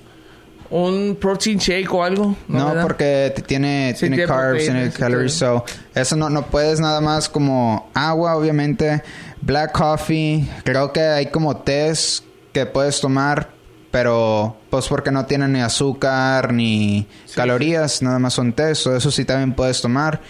un 0.70 1.16
protein 1.20 1.58
shake 1.58 1.92
o 1.92 2.02
algo. 2.02 2.34
No, 2.48 2.74
porque 2.82 3.32
tiene, 3.46 3.94
Sí, 3.94 4.08
tiene 4.08 4.24
carbs, 4.24 4.64
tiene 4.64 4.90
calories, 4.90 5.34
so 5.34 5.64
eso 5.94 6.16
no, 6.16 6.28
no 6.28 6.46
puedes 6.46 6.80
nada 6.80 7.00
más 7.00 7.28
como 7.28 7.90
agua, 7.94 8.36
obviamente, 8.36 9.02
black 9.40 9.72
coffee, 9.72 10.48
creo 10.64 10.92
que 10.92 11.00
hay 11.00 11.26
como 11.26 11.58
tés 11.58 12.24
que 12.52 12.66
puedes 12.66 13.00
tomar, 13.00 13.50
pero 13.92 14.56
pues 14.70 14.88
porque 14.88 15.12
no 15.12 15.26
tienen 15.26 15.52
ni 15.52 15.60
azúcar 15.60 16.52
ni 16.52 17.06
calorías, 17.36 18.02
nada 18.02 18.18
más 18.18 18.34
son 18.34 18.52
tés, 18.54 18.78
so 18.78 18.96
eso 18.96 19.10
sí 19.12 19.24
también 19.24 19.54
puedes 19.54 19.80
tomar. 19.80 20.20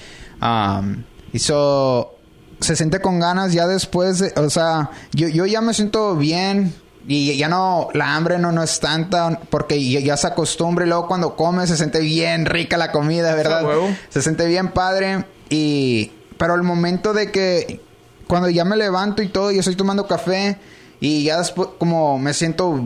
Um, 0.43 1.05
y 1.33 1.39
so, 1.39 2.17
se 2.61 2.77
siente 2.77 3.01
con 3.01 3.19
ganas 3.21 3.53
ya 3.55 3.67
después, 3.67 4.19
de- 4.19 4.33
o 4.37 4.51
sea, 4.51 4.91
yo, 5.13 5.29
yo 5.29 5.47
ya 5.47 5.61
me 5.63 5.73
siento 5.73 6.17
bien 6.17 6.75
y 7.07 7.37
ya 7.37 7.49
no, 7.49 7.89
la 7.95 8.15
hambre 8.15 8.39
no, 8.39 8.53
no 8.53 8.63
es 8.63 8.79
tanta 8.81 9.41
porque 9.51 9.83
ya, 9.89 10.01
ya 10.01 10.17
se 10.17 10.27
acostumbra 10.27 10.85
y 10.85 10.89
luego 10.89 11.07
cuando 11.09 11.35
comes 11.37 11.69
se 11.71 11.77
siente 11.77 12.01
bien 12.01 12.45
rica 12.47 12.77
la 12.77 12.93
comida, 12.93 13.35
¿verdad? 13.35 13.61
Ah, 13.63 13.67
huevo. 13.69 13.89
Se 14.09 14.23
siente 14.23 14.47
bien 14.47 14.69
padre 14.73 15.25
y, 15.51 16.13
pero 16.37 16.55
el 16.57 16.63
momento 16.63 17.13
de 17.13 17.31
que 17.33 17.81
cuando 18.29 18.49
ya 18.49 18.65
me 18.65 18.77
levanto 18.77 19.23
y 19.23 19.29
todo 19.29 19.51
y 19.53 19.59
estoy 19.59 19.75
tomando 19.77 20.07
café 20.07 20.59
y 21.01 21.25
ya 21.25 21.39
después 21.39 21.71
como 21.79 22.19
me 22.21 22.33
siento 22.35 22.81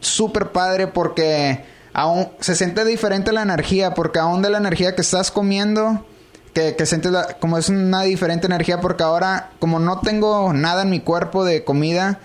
súper 0.00 0.52
padre 0.52 0.86
porque 0.86 1.64
aún 1.92 2.28
se 2.40 2.54
siente 2.54 2.84
diferente 2.84 3.32
la 3.32 3.42
energía 3.42 3.94
porque 3.94 4.18
aún 4.18 4.42
de 4.42 4.50
la 4.50 4.58
energía 4.58 4.94
que 4.94 5.02
estás 5.02 5.30
comiendo 5.30 6.04
que, 6.54 6.74
que 6.76 6.86
sientes 6.86 7.12
la- 7.12 7.38
como 7.38 7.58
es 7.58 7.68
una 7.68 8.02
diferente 8.02 8.46
energía 8.46 8.80
porque 8.80 9.02
ahora 9.02 9.50
como 9.58 9.78
no 9.78 10.00
tengo 10.00 10.52
nada 10.52 10.82
en 10.82 10.90
mi 10.90 11.00
cuerpo 11.00 11.44
de 11.44 11.64
comida 11.64 12.18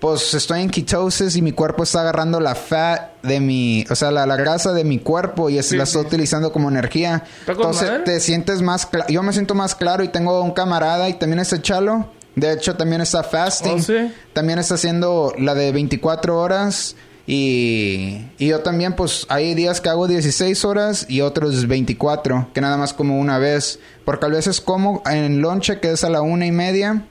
pues 0.00 0.34
estoy 0.34 0.60
en 0.60 0.68
ketosis 0.68 1.34
y 1.36 1.40
mi 1.40 1.52
cuerpo 1.52 1.82
está 1.84 2.02
agarrando 2.02 2.38
la 2.38 2.54
fat 2.54 3.12
de 3.22 3.40
mi, 3.40 3.86
o 3.88 3.94
sea, 3.94 4.10
la, 4.10 4.26
la 4.26 4.36
grasa 4.36 4.74
de 4.74 4.84
mi 4.84 4.98
cuerpo 4.98 5.48
y 5.48 5.56
es- 5.56 5.68
Sí, 5.70 5.78
la 5.78 5.86
sí. 5.86 5.96
utilizando 5.96 6.52
como 6.52 6.68
energía. 6.68 7.22
Está 7.40 7.52
Entonces 7.52 7.88
madre. 7.90 8.02
te 8.04 8.20
sientes 8.20 8.60
más, 8.60 8.86
yo 9.08 9.22
me 9.22 9.32
siento 9.32 9.54
más 9.54 9.74
claro 9.74 10.04
y 10.04 10.08
tengo 10.08 10.42
un 10.42 10.50
camarada 10.50 11.08
y 11.08 11.14
también 11.14 11.38
está 11.38 11.62
Chalo. 11.62 12.10
De 12.36 12.52
hecho, 12.52 12.76
también 12.76 13.00
está 13.00 13.22
fasting. 13.22 13.76
Oh, 13.78 13.82
sí. 13.82 14.12
También 14.34 14.58
está 14.58 14.74
haciendo 14.74 15.32
la 15.38 15.54
de 15.54 15.72
24 15.72 16.38
horas. 16.38 16.96
Y, 17.26 18.26
y 18.38 18.48
yo 18.48 18.60
también, 18.60 18.94
pues 18.94 19.26
hay 19.28 19.54
días 19.54 19.80
que 19.80 19.88
hago 19.88 20.06
16 20.06 20.64
horas 20.64 21.06
y 21.08 21.22
otros 21.22 21.66
24, 21.66 22.50
que 22.52 22.60
nada 22.60 22.76
más 22.76 22.92
como 22.92 23.18
una 23.18 23.38
vez. 23.38 23.80
Porque 24.04 24.26
a 24.26 24.28
veces 24.28 24.60
como 24.60 25.02
en 25.06 25.40
lonche, 25.40 25.80
que 25.80 25.92
es 25.92 26.04
a 26.04 26.10
la 26.10 26.20
una 26.20 26.46
y 26.46 26.52
media 26.52 27.06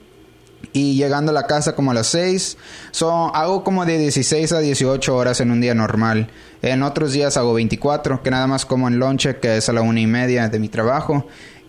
y 0.72 0.96
llegando 0.96 1.30
a 1.30 1.34
la 1.34 1.46
casa 1.46 1.74
como 1.74 1.90
a 1.90 1.94
las 1.94 2.08
6. 2.08 2.56
So, 2.90 3.34
hago 3.34 3.64
como 3.64 3.84
de 3.84 3.98
16 3.98 4.52
a 4.52 4.60
18 4.60 5.14
horas 5.14 5.40
en 5.40 5.50
un 5.50 5.60
día 5.60 5.74
normal. 5.74 6.28
En 6.62 6.82
otros 6.82 7.12
días 7.12 7.36
hago 7.36 7.54
24, 7.54 8.22
que 8.22 8.30
nada 8.30 8.46
más 8.46 8.64
como 8.64 8.88
en 8.88 8.98
lonche, 8.98 9.36
que 9.36 9.56
es 9.56 9.68
a 9.68 9.72
la 9.72 9.82
una 9.82 10.00
y 10.00 10.06
media 10.06 10.48
de 10.48 10.58
mi 10.58 10.68
trabajo. 10.68 11.26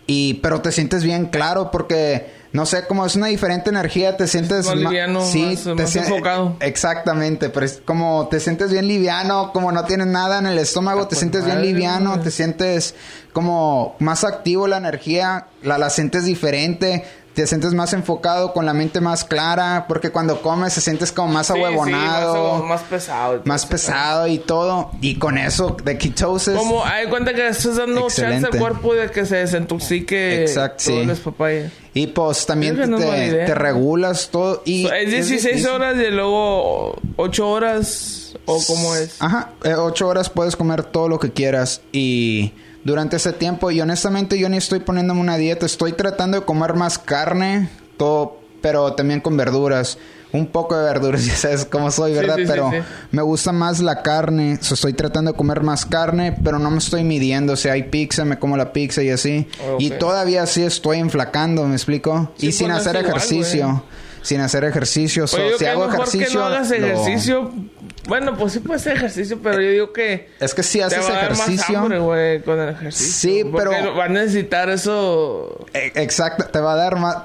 Y, 0.08 0.36
pero 0.36 0.62
te 0.62 0.72
sientes 0.72 1.04
bien 1.04 1.26
claro 1.26 1.72
porque, 1.72 2.28
no 2.56 2.66
sé, 2.66 2.86
como 2.88 3.06
es 3.06 3.16
una 3.16 3.28
diferente 3.28 3.70
energía, 3.70 4.16
te 4.18 4.28
sientes 4.28 4.66
Más 4.66 4.76
liviano, 4.76 5.20
más- 5.20 5.64
te 5.64 5.84
más 5.84 5.96
enfocado. 5.98 6.56
Exactamente, 6.62 7.50
pero 7.50 7.66
es 7.66 7.82
como 7.84 8.28
te 8.30 8.40
sientes 8.40 8.72
bien 8.72 8.88
liviano, 8.88 9.52
como 9.52 9.72
no 9.72 9.84
tienes 9.86 10.08
nada 10.08 10.40
en 10.40 10.48
el 10.48 10.58
estómago, 10.58 11.02
te 11.02 11.10
pues 11.10 11.20
sientes 11.20 11.44
bien 11.46 11.62
liviano, 11.62 12.20
te 12.22 12.32
sientes 12.32 12.96
como 13.34 13.96
más 14.00 14.24
activo 14.24 14.68
la 14.68 14.78
energía, 14.78 15.48
la, 15.64 15.78
la 15.78 15.90
sientes 15.90 16.24
diferente, 16.26 17.04
te 17.36 17.46
sientes 17.46 17.74
más 17.74 17.92
enfocado, 17.94 18.54
con 18.54 18.66
la 18.66 18.74
mente 18.74 19.02
más 19.02 19.24
clara, 19.26 19.86
porque 19.88 20.10
cuando 20.10 20.42
comes 20.42 20.74
se 20.74 20.82
sientes 20.82 21.12
como 21.12 21.34
más 21.34 21.48
Sí, 21.48 21.54
sí, 21.54 21.60
ahuevonado, 21.60 22.60
más, 22.60 22.70
más 22.70 22.82
pesado. 22.84 23.42
más 23.46 23.66
pesado 23.66 24.28
y 24.28 24.40
todo, 24.40 24.92
y 25.02 25.16
con 25.20 25.38
eso 25.38 25.76
de 25.84 25.98
ketosis. 25.98 26.56
Como 26.56 26.84
hay 26.86 27.08
cuenta 27.08 27.34
que 27.34 27.48
estás 27.48 27.76
dando 27.76 28.02
chance 28.04 28.22
Excelente. 28.24 28.48
al 28.54 28.58
cuerpo 28.60 28.94
de 28.96 29.12
que 29.12 29.26
se 29.26 29.36
desintoxique 29.38 30.42
Exacto, 30.44 30.84
sí. 30.86 31.08
Y 31.94 32.08
pues 32.08 32.46
también 32.46 32.78
no 32.90 32.98
es 32.98 33.32
te, 33.32 33.46
te 33.46 33.56
regulas 33.56 34.30
todo. 34.30 34.62
Y 34.66 34.86
es 34.88 35.12
16 35.12 35.44
difícil. 35.44 35.68
horas 35.70 35.96
y 35.98 36.12
luego 36.12 36.96
8 37.18 37.50
horas 37.50 38.25
o 38.46 38.62
cómo 38.66 38.96
es. 38.96 39.22
Ajá, 39.22 39.52
eh, 39.64 39.74
ocho 39.76 40.08
horas 40.08 40.30
puedes 40.30 40.56
comer 40.56 40.84
todo 40.84 41.08
lo 41.10 41.20
que 41.20 41.32
quieras 41.32 41.82
y 41.92 42.54
durante 42.84 43.16
ese 43.18 43.34
tiempo 43.34 43.72
y 43.72 43.82
honestamente 43.82 44.38
yo 44.38 44.48
ni 44.50 44.58
estoy 44.58 44.80
poniéndome 44.80 45.22
una 45.22 45.38
dieta, 45.38 45.66
estoy 45.66 45.94
tratando 45.94 46.40
de 46.40 46.46
comer 46.46 46.76
más 46.76 46.98
carne, 47.00 47.70
todo, 47.98 48.40
pero 48.62 48.94
también 48.94 49.22
con 49.22 49.36
verduras, 49.38 49.98
un 50.32 50.48
poco 50.48 50.76
de 50.78 50.84
verduras, 50.84 51.26
ya 51.26 51.36
sabes 51.36 51.66
cómo 51.66 51.90
soy, 51.92 52.12
Sí, 52.12 52.18
¿verdad? 52.20 52.36
sí, 52.36 52.42
sí, 52.44 52.48
pero 52.52 52.70
sí. 52.72 52.78
me 53.12 53.22
gusta 53.22 53.52
más 53.52 53.80
la 53.80 54.04
carne, 54.04 54.58
so, 54.62 54.74
estoy 54.76 54.94
tratando 54.94 55.32
de 55.32 55.38
comer 55.38 55.62
más 55.64 55.86
carne, 55.86 56.38
pero 56.44 56.60
no 56.60 56.70
me 56.70 56.78
estoy 56.78 57.04
midiendo, 57.04 57.56
si 57.56 57.70
hay 57.70 57.84
pizza, 57.84 58.26
me 58.26 58.38
como 58.38 58.58
la 58.58 58.72
pizza 58.74 59.02
y 59.02 59.10
así, 59.10 59.48
y 59.80 59.92
todavía 59.92 60.44
así 60.44 60.62
estoy 60.64 61.00
enflacando, 61.00 61.64
¿me 61.66 61.76
explico? 61.76 62.32
Sí, 62.38 62.48
y 62.48 62.52
sin 62.52 62.70
hacer 62.72 62.98
igual, 62.98 63.08
ejercicio. 63.18 63.84
Sin 64.26 64.42
hacer 64.42 64.64
ejercicio, 64.64 65.28
so, 65.28 65.38
Pues 65.38 65.52
yo 65.52 65.58
si 65.60 65.66
hago 65.66 65.88
ejercicio 65.88 66.28
que 66.28 66.34
no 66.34 66.46
hagas 66.46 66.70
lo- 66.72 66.76
ejercicio. 66.76 67.52
Bueno, 68.08 68.36
pues 68.38 68.54
sí 68.54 68.60
puedes 68.60 68.82
hacer 68.84 68.98
ejercicio, 68.98 69.40
pero 69.42 69.60
yo 69.62 69.70
digo 69.72 69.94
que 69.94 70.30
es 70.40 70.54
que 70.54 70.62
si 70.64 70.78
te 70.80 70.84
haces 70.86 71.00
va 71.06 71.08
a 71.08 71.12
dar 71.14 71.32
ejercicio 71.32 71.74
más 71.74 71.84
hambre, 71.84 72.00
güey, 72.00 72.42
con 72.44 72.60
el 72.60 72.70
ejercicio. 72.70 73.14
Sí, 73.14 73.44
Porque 73.44 73.76
pero- 73.80 73.96
va 73.96 74.06
a 74.06 74.10
necesitar 74.10 74.70
eso. 74.70 75.66
E- 75.74 75.92
Exacto, 75.96 76.46
te 76.46 76.60
va 76.60 76.74
a 76.74 76.76
dar 76.76 76.98
más, 77.00 77.16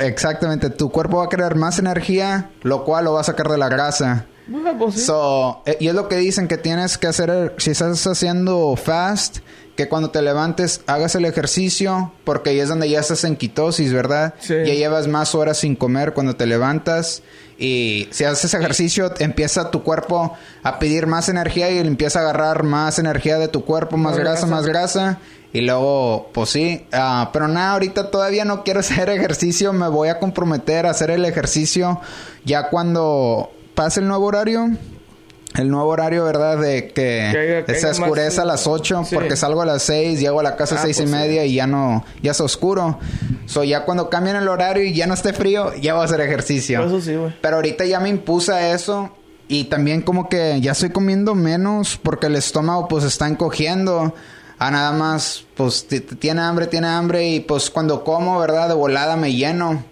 exactamente, 0.00 0.70
tu 0.70 0.90
cuerpo 0.90 1.18
va 1.18 1.24
a 1.24 1.28
crear 1.28 1.56
más 1.56 1.78
energía, 1.78 2.50
lo 2.62 2.84
cual 2.84 3.04
lo 3.06 3.12
va 3.14 3.20
a 3.20 3.24
sacar 3.24 3.48
de 3.48 3.58
la 3.58 3.68
grasa. 3.68 4.26
Bueno, 4.46 4.76
pues 4.78 4.94
sí. 4.94 5.00
So, 5.02 5.62
eh, 5.66 5.76
y 5.78 5.88
es 5.88 5.94
lo 5.94 6.08
que 6.08 6.16
dicen 6.16 6.48
que 6.48 6.56
tienes 6.58 6.98
que 6.98 7.06
hacer, 7.06 7.54
si 7.58 7.70
estás 7.70 8.06
haciendo 8.06 8.74
fast, 8.76 9.38
que 9.80 9.88
cuando 9.88 10.10
te 10.10 10.20
levantes 10.20 10.82
hagas 10.86 11.14
el 11.14 11.24
ejercicio, 11.24 12.12
porque 12.24 12.50
ahí 12.50 12.60
es 12.60 12.68
donde 12.68 12.90
ya 12.90 13.00
estás 13.00 13.24
en 13.24 13.34
quitosis, 13.34 13.94
¿verdad? 13.94 14.34
Sí. 14.38 14.52
Ya 14.52 14.74
llevas 14.74 15.08
más 15.08 15.34
horas 15.34 15.56
sin 15.56 15.74
comer 15.74 16.12
cuando 16.12 16.36
te 16.36 16.44
levantas. 16.44 17.22
Y 17.58 18.06
si 18.10 18.24
haces 18.24 18.52
ejercicio, 18.52 19.10
empieza 19.20 19.70
tu 19.70 19.82
cuerpo 19.82 20.36
a 20.62 20.78
pedir 20.78 21.06
más 21.06 21.30
energía 21.30 21.70
y 21.70 21.78
empieza 21.78 22.18
a 22.18 22.22
agarrar 22.24 22.62
más 22.62 22.98
energía 22.98 23.38
de 23.38 23.48
tu 23.48 23.64
cuerpo, 23.64 23.96
más, 23.96 24.12
Más 24.12 24.18
grasa, 24.20 24.40
grasa. 24.40 24.54
más 24.54 24.66
grasa. 24.66 25.18
Y 25.54 25.62
luego, 25.62 26.28
pues 26.34 26.50
sí, 26.50 26.86
ah, 26.92 27.30
pero 27.32 27.48
nada, 27.48 27.72
ahorita 27.72 28.10
todavía 28.10 28.44
no 28.44 28.64
quiero 28.64 28.80
hacer 28.80 29.08
ejercicio, 29.08 29.72
me 29.72 29.88
voy 29.88 30.10
a 30.10 30.18
comprometer 30.18 30.84
a 30.84 30.90
hacer 30.90 31.10
el 31.10 31.24
ejercicio 31.24 32.02
ya 32.44 32.68
cuando 32.68 33.50
pase 33.74 34.00
el 34.00 34.08
nuevo 34.08 34.26
horario. 34.26 34.68
El 35.56 35.68
nuevo 35.68 35.88
horario, 35.88 36.24
¿verdad? 36.24 36.58
De 36.58 36.88
que, 36.88 37.64
Que 37.66 37.74
se 37.74 37.88
oscurece 37.88 38.40
a 38.40 38.44
las 38.44 38.66
8 38.68 39.02
Sí. 39.04 39.14
porque 39.16 39.34
salgo 39.36 39.62
a 39.62 39.66
las 39.66 39.82
6, 39.82 40.20
llego 40.20 40.38
a 40.40 40.42
la 40.44 40.54
casa 40.56 40.76
a 40.76 40.78
Ah, 40.78 40.82
6 40.84 40.96
y 40.98 41.02
pues 41.02 41.10
sí. 41.10 41.16
media 41.16 41.44
y 41.44 41.54
ya 41.54 41.66
no, 41.66 42.04
ya 42.22 42.30
es 42.30 42.40
oscuro. 42.40 42.98
So 43.46 43.64
ya 43.64 43.84
cuando 43.84 44.08
cambien 44.08 44.36
el 44.36 44.46
horario 44.48 44.84
y 44.84 44.94
ya 44.94 45.06
no 45.08 45.14
esté 45.14 45.32
frío, 45.32 45.74
ya 45.74 45.94
voy 45.94 46.02
a 46.02 46.04
hacer 46.04 46.20
ejercicio. 46.20 46.84
Eso 46.86 47.00
sí, 47.00 47.16
güey. 47.16 47.34
Pero 47.40 47.56
ahorita 47.56 47.84
ya 47.84 47.98
me 47.98 48.08
impuse 48.08 48.72
eso 48.72 49.10
y 49.48 49.64
también 49.64 50.02
como 50.02 50.28
que 50.28 50.60
ya 50.60 50.70
estoy 50.72 50.90
comiendo 50.90 51.34
menos 51.34 51.98
porque 52.00 52.28
el 52.28 52.36
estómago 52.36 52.86
pues 52.86 53.02
está 53.04 53.26
encogiendo. 53.26 54.14
A 54.62 54.70
nada 54.70 54.92
más, 54.92 55.44
pues 55.56 55.86
tiene 56.18 56.42
hambre, 56.42 56.66
tiene 56.68 56.86
hambre 56.86 57.26
y 57.28 57.40
pues 57.40 57.70
cuando 57.70 58.04
como, 58.04 58.38
¿verdad? 58.38 58.68
De 58.68 58.74
volada 58.74 59.16
me 59.16 59.32
lleno. 59.32 59.82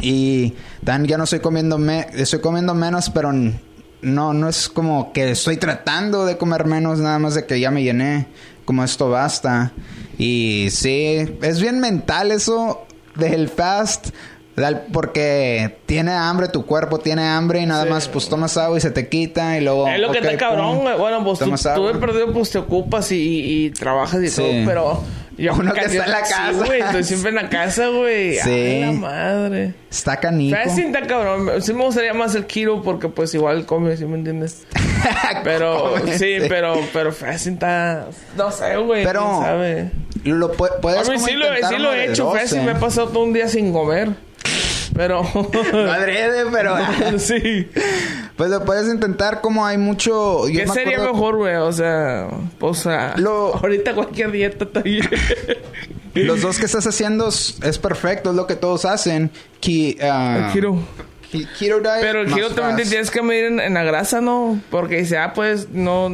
Y 0.00 0.54
dan, 0.82 1.06
ya 1.06 1.16
no 1.18 1.24
estoy 1.24 1.38
comiendo, 1.40 1.78
me 1.78 2.08
estoy 2.14 2.40
comiendo 2.40 2.74
menos, 2.74 3.10
pero 3.10 3.30
no, 4.02 4.34
no 4.34 4.48
es 4.48 4.68
como 4.68 5.12
que 5.12 5.30
estoy 5.30 5.56
tratando 5.56 6.24
de 6.26 6.36
comer 6.36 6.66
menos, 6.66 6.98
nada 6.98 7.18
más 7.18 7.34
de 7.34 7.46
que 7.46 7.58
ya 7.60 7.70
me 7.70 7.82
llené, 7.82 8.26
como 8.64 8.84
esto 8.84 9.08
basta. 9.10 9.72
Y 10.18 10.68
sí, 10.70 11.16
es 11.42 11.60
bien 11.60 11.80
mental 11.80 12.30
eso 12.32 12.86
del 13.16 13.48
fast, 13.48 14.08
porque 14.92 15.78
tiene 15.86 16.12
hambre, 16.12 16.48
tu 16.48 16.66
cuerpo 16.66 16.98
tiene 16.98 17.26
hambre 17.26 17.60
y 17.60 17.66
nada 17.66 17.84
Sí. 17.84 17.90
más 17.90 18.08
pues 18.08 18.28
tomas 18.28 18.56
agua 18.56 18.76
y 18.76 18.80
se 18.80 18.90
te 18.90 19.08
quita 19.08 19.56
y 19.58 19.62
luego... 19.64 19.88
Es 19.88 19.98
lo 20.00 20.12
que 20.12 20.18
está 20.18 20.36
cabrón, 20.36 20.78
pum. 20.80 20.88
Bueno, 20.98 21.24
pues 21.24 21.38
tú, 21.38 21.50
tú 21.74 21.86
de 21.86 21.94
perdido 21.94 22.32
pues 22.32 22.50
te 22.50 22.58
ocupas 22.58 23.10
y, 23.12 23.16
y 23.66 23.70
trabajas 23.70 24.22
y 24.22 24.28
Sí. 24.28 24.36
todo, 24.42 24.50
pero... 24.66 25.02
Yo 25.38 25.54
Uno 25.54 25.72
que 25.72 25.80
está 25.80 26.04
en 26.04 26.10
la 26.10 26.24
sí, 26.24 26.32
casa. 26.34 26.52
güey, 26.52 26.80
estoy 26.80 27.04
siempre 27.04 27.30
en 27.30 27.36
la 27.36 27.48
casa, 27.48 27.88
güey. 27.88 28.34
Sí. 28.38 28.50
Ay, 28.50 28.80
la 28.84 28.92
madre. 28.92 29.74
Está 29.90 30.16
canijo. 30.18 30.56
Fasting 30.56 30.86
está 30.94 31.06
cabrón. 31.06 31.62
Sí 31.62 31.72
me 31.72 31.84
gustaría 31.84 32.12
más 32.14 32.34
el 32.34 32.46
keto 32.46 32.82
porque 32.82 33.08
pues 33.08 33.32
igual 33.34 33.64
come, 33.66 33.96
¿sí 33.96 34.04
me 34.04 34.16
entiendes? 34.16 34.64
Pero, 35.44 35.94
Come, 35.98 36.16
sí, 36.16 36.36
pero, 36.48 36.78
pero 36.92 37.10
está... 37.10 38.06
No 38.36 38.52
sé, 38.52 38.76
güey. 38.76 39.04
Pero- 39.04 39.20
quién 39.20 39.42
sabe? 39.42 39.90
Lo 40.24 40.52
pu- 40.56 40.78
puedes 40.80 41.08
A 41.08 41.12
mí 41.12 41.18
sí 41.18 41.32
lo, 41.32 41.46
sí 41.46 41.74
he 41.96 42.04
hecho, 42.04 42.24
12. 42.26 42.38
fasting. 42.40 42.64
Me 42.64 42.72
he 42.72 42.74
pasado 42.76 43.08
todo 43.08 43.24
un 43.24 43.32
día 43.32 43.48
sin 43.48 43.72
comer. 43.72 44.10
Pero... 44.94 45.22
No 45.72 45.90
adrede, 45.92 46.44
pero... 46.52 46.76
sí. 47.18 47.68
Pues 48.42 48.50
lo 48.50 48.64
puedes 48.64 48.88
intentar 48.92 49.40
como 49.40 49.64
hay 49.64 49.78
mucho... 49.78 50.48
yo 50.48 50.62
¿Qué 50.62 50.66
me 50.66 50.74
sería 50.74 50.96
acuerdo- 50.96 51.12
mejor, 51.12 51.36
güey? 51.36 51.54
O 51.54 51.70
sea, 51.72 52.26
o 52.58 52.74
sea, 52.74 53.14
Lo- 53.16 53.54
ahorita 53.54 53.94
cualquier 53.94 54.32
dieta 54.32 54.64
está 54.64 54.80
bien. 54.80 55.08
Los 56.14 56.40
dos 56.40 56.58
que 56.58 56.64
estás 56.66 56.84
haciendo 56.88 57.28
es, 57.28 57.78
perfecto, 57.80 58.30
es 58.30 58.34
lo 58.36 58.48
que 58.48 58.56
todos 58.56 58.84
hacen. 58.84 59.30
Ki, 59.60 59.96
ah, 60.02 60.46
El 60.48 60.52
keto. 60.52 60.76
ki- 61.30 61.46
keto 61.56 61.78
diet 61.78 62.00
Pero 62.00 62.22
el 62.22 62.34
keto 62.34 62.48
también 62.50 62.78
te 62.78 62.84
tienes 62.86 63.12
que 63.12 63.22
medir 63.22 63.44
en, 63.44 63.60
en 63.60 63.74
la 63.74 63.84
grasa, 63.84 64.20
¿no? 64.20 64.60
Porque 64.72 64.96
dice, 64.96 65.18
ah, 65.18 65.32
pues 65.34 65.68
no. 65.70 66.10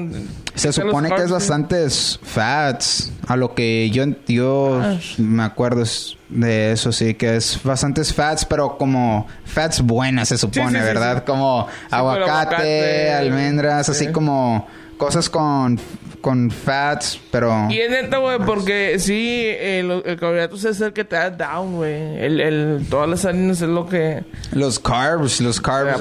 Se 0.55 0.71
supone 0.71 1.09
que 1.09 1.23
es 1.23 1.31
bastantes 1.31 2.21
fats. 2.23 3.11
A 3.27 3.37
lo 3.37 3.55
que 3.55 3.89
yo, 3.89 4.05
yo 4.27 4.83
Ah. 4.83 4.99
me 5.17 5.45
acuerdo 5.45 5.81
es 5.81 6.18
de 6.29 6.73
eso, 6.73 6.93
sí, 6.93 7.15
que 7.15 7.37
es 7.37 7.61
bastantes 7.63 8.13
fats, 8.13 8.45
pero 8.45 8.77
como 8.77 9.27
fats 9.45 9.81
buenas 9.81 10.29
se 10.29 10.39
supone, 10.39 10.73
sí, 10.73 10.77
sí, 10.79 10.83
¿verdad? 10.83 11.19
sí. 11.19 11.23
Como 11.27 11.67
aguacate, 11.91 12.31
aguacate, 12.31 13.13
almendras, 13.13 13.87
sí. 13.87 13.93
así 13.93 14.13
como 14.13 14.67
cosas 14.99 15.31
con, 15.31 15.79
con 16.21 16.51
fats, 16.51 17.19
pero... 17.31 17.69
Y 17.71 17.79
es 17.79 17.91
neta, 17.91 18.19
güey, 18.19 18.39
porque 18.41 18.99
sí, 18.99 19.47
el, 19.59 20.03
el 20.05 20.19
carbohidrato 20.19 20.57
es 20.57 20.81
el 20.81 20.93
que 20.93 21.05
te 21.05 21.17
da 21.17 21.31
down, 21.31 21.77
güey. 21.77 22.19
El, 22.23 22.41
el, 22.41 22.87
todas 22.91 23.09
las 23.09 23.25
harinas 23.25 23.63
es 23.63 23.69
lo 23.69 23.89
que. 23.89 24.25
Los 24.53 24.79
carbs, 24.79 25.41
los 25.41 25.61
carbs, 25.61 26.01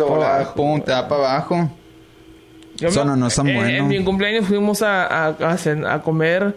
pum, 0.55 0.81
te 0.81 0.91
da 0.91 1.07
para 1.07 1.21
abajo. 1.35 1.71
Yo 2.77 2.89
Eso 2.89 3.05
no- 3.05 3.15
no 3.15 3.27
está 3.27 3.41
en, 3.43 3.87
mi 3.87 4.03
cumpleaños 4.03 4.45
fuimos 4.45 4.81
a, 4.81 5.05
a, 5.05 5.27
a, 5.29 5.93
a 5.93 6.01
comer 6.01 6.55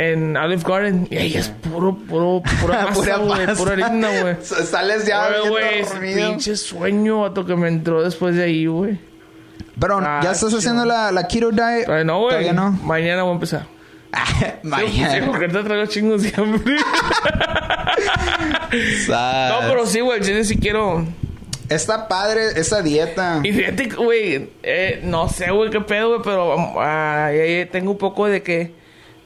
en 0.00 0.36
Olive 0.36 0.62
Garden. 0.66 1.08
Y 1.10 1.16
ahí 1.16 1.34
es 1.36 1.48
puro, 1.48 1.96
puro, 1.96 2.42
pura 2.60 2.82
masa, 2.88 2.94
Pura 2.94 3.16
güey. 3.18 3.46
Pura 3.56 3.72
harina, 3.72 4.08
güey. 4.22 4.36
Sales 4.42 5.06
ya 5.06 5.28
güey, 5.48 5.84
pinche 6.14 6.56
sueño, 6.56 7.22
vato, 7.22 7.44
que 7.44 7.56
me 7.56 7.68
entró 7.68 8.02
después 8.02 8.36
de 8.36 8.44
ahí, 8.44 8.66
güey. 8.66 8.98
Pero, 9.80 9.98
Ah, 10.02 10.20
¿ya 10.22 10.32
estás 10.32 10.48
chido. 10.48 10.58
haciendo 10.58 10.84
la, 10.84 11.10
la 11.12 11.26
keto 11.28 11.50
diet? 11.50 11.84
Todavía 11.84 12.04
no, 12.04 12.18
güey. 12.20 12.30
Todavía 12.30 12.52
no. 12.52 12.70
Mañana 12.82 13.22
voy 13.22 13.30
a 13.30 13.34
empezar. 13.34 13.66
Sí, 14.38 14.44
Mañana. 14.62 15.26
porque 15.26 15.48
te 15.48 15.62
traigo 15.62 15.86
chingos 15.86 16.22
de 16.22 16.32
hambre. 16.36 16.76
No, 19.08 19.58
pero 19.68 19.86
sí, 19.86 20.00
güey. 20.00 20.20
Yo 20.22 20.44
sí 20.44 20.56
quiero... 20.58 21.04
Está 21.68 22.08
padre 22.08 22.46
esa 22.56 22.80
dieta. 22.80 23.40
Y 23.44 23.52
fíjate, 23.52 23.88
güey, 23.90 24.48
eh, 24.62 25.00
no 25.04 25.28
sé, 25.28 25.50
güey, 25.50 25.68
qué 25.68 25.82
pedo, 25.82 26.08
güey, 26.08 26.20
pero 26.24 26.80
ahí 26.80 27.66
tengo 27.66 27.90
un 27.90 27.98
poco 27.98 28.26
de 28.26 28.42
que, 28.42 28.72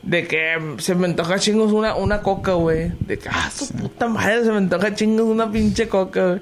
de 0.02 0.26
que 0.26 0.76
se 0.78 0.94
me 0.94 1.06
antoja 1.06 1.38
chingos 1.38 1.72
una, 1.72 1.94
una 1.94 2.22
coca, 2.22 2.52
güey. 2.54 2.92
De 3.00 3.18
que, 3.18 3.28
ah, 3.28 3.50
su 3.54 3.68
puta 3.72 4.08
madre, 4.08 4.44
se 4.44 4.50
me 4.50 4.58
antoja 4.58 4.94
chingos 4.94 5.26
una 5.26 5.50
pinche 5.50 5.88
coca, 5.88 6.26
güey. 6.26 6.40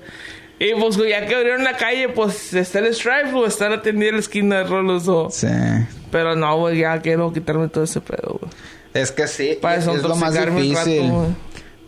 Y 0.58 0.74
pues, 0.78 0.96
güey, 0.98 1.10
ya 1.10 1.26
que 1.26 1.34
abrieron 1.34 1.64
la 1.64 1.76
calle, 1.76 2.10
pues 2.10 2.52
está 2.52 2.80
el 2.80 2.94
Stripe 2.94 3.32
o 3.34 3.46
estar 3.46 3.72
atendiendo 3.72 4.16
la 4.16 4.20
esquina 4.20 4.58
de 4.58 4.64
Rolos 4.64 5.08
o. 5.08 5.30
Sí. 5.30 5.46
Pero 6.10 6.36
no, 6.36 6.58
güey, 6.58 6.78
ya 6.80 7.00
quiero 7.00 7.32
quitarme 7.32 7.68
todo 7.68 7.84
ese 7.84 8.00
pedo, 8.00 8.38
güey. 8.40 8.52
Es 8.92 9.12
que 9.12 9.26
sí. 9.26 9.56
Para 9.60 9.76
es, 9.76 9.86
es 9.86 10.02
lo 10.02 10.16
más 10.16 10.34
rato, 10.34 10.54
difícil. 10.56 11.10
güey. 11.10 11.28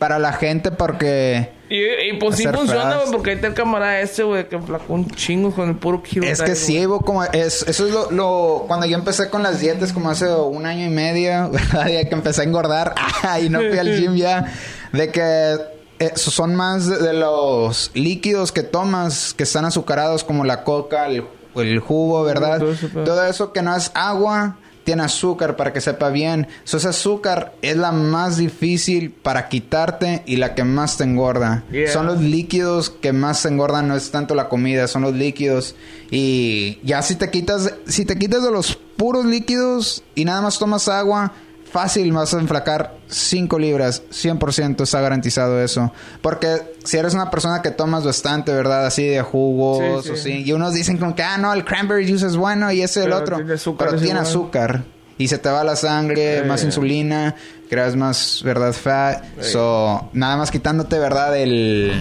Para 0.03 0.19
la 0.19 0.33
gente 0.33 0.73
porque... 0.73 1.53
Y, 1.71 1.77
y 1.77 2.19
pues 2.19 2.35
sí 2.35 2.45
funciona, 2.49 2.97
güey, 2.97 3.13
porque 3.13 3.31
ahí 3.31 3.37
está 3.37 3.47
el 3.47 3.55
camarada 3.55 4.01
este, 4.01 4.25
güey, 4.25 4.49
que 4.49 4.59
flacó 4.59 4.95
un 4.95 5.09
chingo 5.09 5.53
con 5.53 5.69
el 5.69 5.77
puro 5.77 6.03
kilo. 6.03 6.27
Es 6.27 6.43
que 6.43 6.57
sí, 6.57 6.77
Evo, 6.77 6.99
como 7.03 7.23
es, 7.23 7.65
eso 7.69 7.87
es 7.87 7.93
lo, 7.95 8.11
lo- 8.11 8.65
cuando 8.67 8.85
yo 8.87 8.99
empecé 8.99 9.31
con 9.31 9.45
las 9.45 9.61
dietas 9.61 9.93
como 9.93 10.11
hace 10.11 10.29
un 10.29 10.67
año 10.67 10.85
y 10.87 10.91
medio, 10.91 11.51
¿verdad? 11.53 11.87
ya 11.87 12.09
que 12.09 12.15
empecé 12.17 12.41
a 12.41 12.45
engordar 12.45 12.97
y 13.41 13.49
no 13.49 13.61
fui 13.61 13.79
al 13.79 13.97
gym 13.97 14.17
ya, 14.17 14.53
de 14.93 15.13
que 15.13 15.57
eh, 16.01 16.13
son 16.17 16.57
más 16.57 16.89
de, 16.89 17.13
los 17.13 17.93
líquidos 17.95 18.51
que 18.51 18.65
tomas 18.65 19.35
que 19.35 19.45
están 19.45 19.67
azucarados 19.67 20.25
como 20.25 20.45
la 20.45 20.65
coca, 20.65 21.07
el, 21.07 21.25
el 21.55 21.79
jugo, 21.79 22.25
¿verdad? 22.25 22.61
Ese. 22.61 22.89
Todo 22.89 23.25
eso 23.25 23.53
que 23.53 23.63
no 23.63 23.77
es 23.77 23.93
agua 23.95 24.57
tiene 24.85 25.03
azúcar 25.03 25.57
para 25.57 25.73
que 25.73 25.81
sepa 25.81 26.11
bien. 26.11 26.49
So, 26.65 26.77
ese 26.77 26.89
azúcar 26.89 27.55
es 27.63 27.77
la 27.77 27.93
más 27.93 28.37
difícil 28.37 29.11
para 29.11 29.49
quitarte 29.49 30.23
y 30.27 30.37
la 30.37 30.55
que 30.55 30.65
más 30.65 30.97
te 30.97 31.05
engorda. 31.05 31.65
Yeah. 31.71 31.91
Son 31.91 32.07
los 32.07 32.21
líquidos 32.21 32.91
que 32.91 33.13
más 33.13 33.43
te 33.43 33.49
engordan, 33.49 33.89
no 33.89 33.97
es 33.97 34.11
tanto 34.11 34.35
la 34.35 34.49
comida, 34.49 34.89
son 34.89 35.03
los 35.03 35.15
líquidos. 35.15 35.75
Y 36.11 36.79
ya 36.83 37.03
si 37.03 37.17
te 37.17 37.31
quitas, 37.31 37.75
si 37.87 38.05
te 38.05 38.19
quitas 38.19 38.43
de 38.43 38.51
los 38.51 38.77
puros 38.97 39.25
líquidos 39.25 40.03
y 40.15 40.25
nada 40.25 40.43
más 40.43 40.59
tomas 40.59 40.89
agua, 40.89 41.33
fácil 41.73 42.13
vas 42.13 42.33
a 42.35 42.39
enflacar 42.39 42.95
5 43.09 43.59
libras, 43.59 44.03
100% 44.11 44.83
está 44.83 45.01
garantizado 45.01 45.61
eso. 45.61 45.93
Porque 46.21 46.75
si 46.85 46.99
eres 46.99 47.15
una 47.15 47.31
persona 47.31 47.63
que 47.63 47.71
tomas 47.71 48.05
bastante, 48.05 48.53
¿verdad? 48.53 48.87
Así 48.87 49.07
de 49.07 49.23
jugos 49.23 50.05
Sí, 50.05 50.09
sí. 50.09 50.11
o 50.11 50.15
así. 50.15 50.45
Y 50.45 50.53
unos 50.53 50.75
dicen 50.75 50.99
como 50.99 51.15
que, 51.15 51.23
ah, 51.23 51.39
no, 51.39 51.53
el 51.53 51.65
cranberry 51.65 52.07
juice 52.09 52.27
es 52.27 52.37
bueno 52.37 52.71
y 52.71 52.83
ese 52.83 53.05
el 53.05 53.13
otro. 53.13 53.37
tiene 53.39 53.55
azúcar, 53.55 53.89
Pero 53.89 53.99
tiene 54.01 54.11
igual. 54.21 54.27
azúcar. 54.27 54.85
Y 55.19 55.29
se 55.29 55.39
te 55.39 55.49
va 55.49 55.63
la 55.65 55.77
sangre, 55.77 56.43
más 56.45 56.65
insulina, 56.65 57.35
creas 57.69 57.97
más, 57.97 58.41
¿verdad? 58.45 58.73
Fat. 58.73 59.23
So, 59.41 60.09
nada 60.13 60.37
más 60.37 60.51
quitándote, 60.51 60.99
¿verdad? 60.99 61.37
El... 61.39 61.93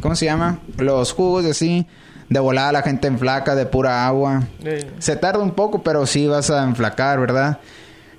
¿Cómo 0.00 0.14
se 0.14 0.26
llama? 0.26 0.58
Los 0.78 1.12
jugos 1.12 1.44
y 1.44 1.50
así. 1.50 1.86
De 2.28 2.38
volada 2.38 2.70
la 2.72 2.82
gente 2.82 3.08
enflaca 3.08 3.54
de 3.54 3.66
pura 3.66 4.06
agua. 4.06 4.42
Sí. 4.62 4.86
Se 4.98 5.16
tarda 5.16 5.40
un 5.42 5.50
poco, 5.52 5.82
pero 5.82 6.06
sí 6.06 6.26
vas 6.26 6.50
a 6.50 6.62
enflacar, 6.64 7.18
¿verdad? 7.18 7.58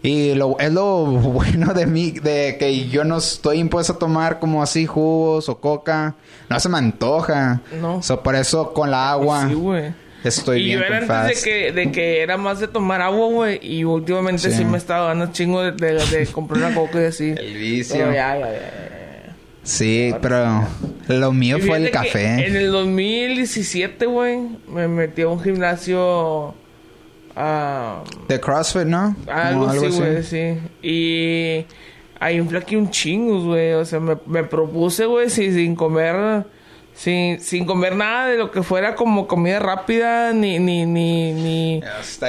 Y 0.04 0.34
lo, 0.34 0.58
es 0.60 0.72
lo 0.72 1.06
bueno 1.06 1.74
de 1.74 1.86
mí, 1.86 2.12
de 2.12 2.58
que 2.60 2.88
yo 2.90 3.04
no 3.04 3.18
estoy 3.18 3.60
impuesto 3.60 3.94
a 3.94 4.00
tomar 4.00 4.40
como 4.40 4.64
así 4.64 4.86
jugos 4.86 5.48
o 5.50 5.60
coca. 5.60 6.16
No 6.50 6.60
se 6.60 6.70
me 6.70 6.78
antoja. 6.80 7.62
No. 7.80 8.02
So, 8.02 8.22
por 8.24 8.36
eso 8.36 8.74
con 8.74 8.90
la 8.92 9.12
agua 9.12 9.48
Sí, 9.48 9.54
güey. 9.54 9.94
estoy 10.24 10.62
y 10.62 10.64
bien 10.66 10.80
yo 10.80 10.86
era 10.86 11.22
antes 11.24 11.44
de 11.44 11.50
que, 11.52 11.72
de 11.72 11.92
que 11.92 12.22
era 12.22 12.38
más 12.38 12.60
de 12.60 12.68
tomar 12.68 13.02
agua, 13.02 13.28
güey. 13.28 13.60
Y 13.62 13.84
últimamente 13.84 14.50
sí, 14.52 14.58
Sí. 14.58 14.66
me 14.66 14.78
estaba 14.80 15.10
dando 15.10 15.28
chingo 15.32 15.62
de, 15.62 15.72
de, 15.74 15.94
de 16.06 16.28
comprar 16.28 16.60
una 16.64 16.74
coca 16.76 17.00
y 17.02 17.06
así. 17.06 17.30
El 17.38 17.54
vicio. 17.58 17.96
Pero 17.98 18.14
ya, 18.14 18.40
ya, 18.40 18.52
ya. 18.52 18.72
Sí, 19.64 20.12
pero 20.24 20.68
lo 21.08 21.32
mío 21.32 21.60
fue 21.60 21.78
el 21.78 21.92
café. 21.92 22.48
En 22.48 22.56
el 22.56 22.72
2017, 22.72 24.08
güey, 24.08 24.40
me 24.68 24.88
metí 24.88 25.22
a 25.22 25.28
un 25.28 25.40
gimnasio 25.40 26.56
ah, 27.36 28.04
De 28.28 28.40
CrossFit, 28.40 28.86
¿no? 28.86 29.16
algo, 29.28 29.68
así, 29.68 29.88
güey, 29.88 30.24
sí. 30.24 30.58
Y 30.82 31.66
ahí 32.20 32.38
inflaqué 32.38 32.78
un 32.78 32.90
chingo, 32.90 33.42
güey. 33.46 33.74
O 33.74 33.86
sea, 33.86 34.00
me, 34.00 34.18
me 34.26 34.44
propuse, 34.44 35.06
güey, 35.06 35.30
sin, 35.30 35.54
sin 35.54 35.76
comer... 35.76 36.46
Sin, 36.94 37.40
sin 37.40 37.66
comer 37.66 37.96
nada 37.96 38.28
de 38.28 38.38
lo 38.38 38.52
que 38.52 38.64
fuera 38.64 38.96
como 38.96 39.26
comida 39.26 39.60
rápida, 39.60 40.34
ni, 40.34 40.60
ni, 40.60 40.86
ni, 40.86 41.32
ni, 41.32 41.82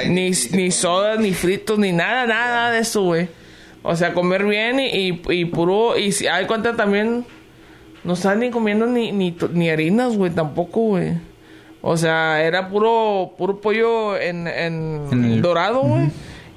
ni, 0.07 0.31
ni 0.31 0.71
sodas, 0.71 1.19
ni 1.19 1.33
fritos, 1.33 1.77
ni 1.77 1.91
nada, 1.91 2.25
nada 2.25 2.71
de 2.71 2.79
eso, 2.79 3.03
güey. 3.03 3.27
O 3.83 3.95
sea, 3.97 4.13
comer 4.13 4.45
bien 4.45 4.79
y, 4.79 5.09
y, 5.09 5.21
y 5.29 5.45
puro... 5.45 5.97
Y 5.97 6.13
si 6.13 6.27
hay 6.27 6.45
cuenta 6.47 6.75
también... 6.75 7.25
No 8.05 8.13
estaban 8.13 8.39
ni 8.39 8.49
comiendo 8.51 8.87
ni, 8.87 9.11
ni, 9.11 9.37
ni 9.51 9.69
harinas, 9.69 10.15
güey, 10.15 10.31
tampoco, 10.31 10.81
güey. 10.81 11.13
O 11.85 11.97
sea, 11.97 12.41
era 12.43 12.69
puro, 12.69 13.33
puro 13.37 13.59
pollo 13.59 14.17
en, 14.17 14.47
en, 14.47 15.01
En 15.11 15.25
el- 15.25 15.41
dorado, 15.41 15.81
güey. 15.81 16.07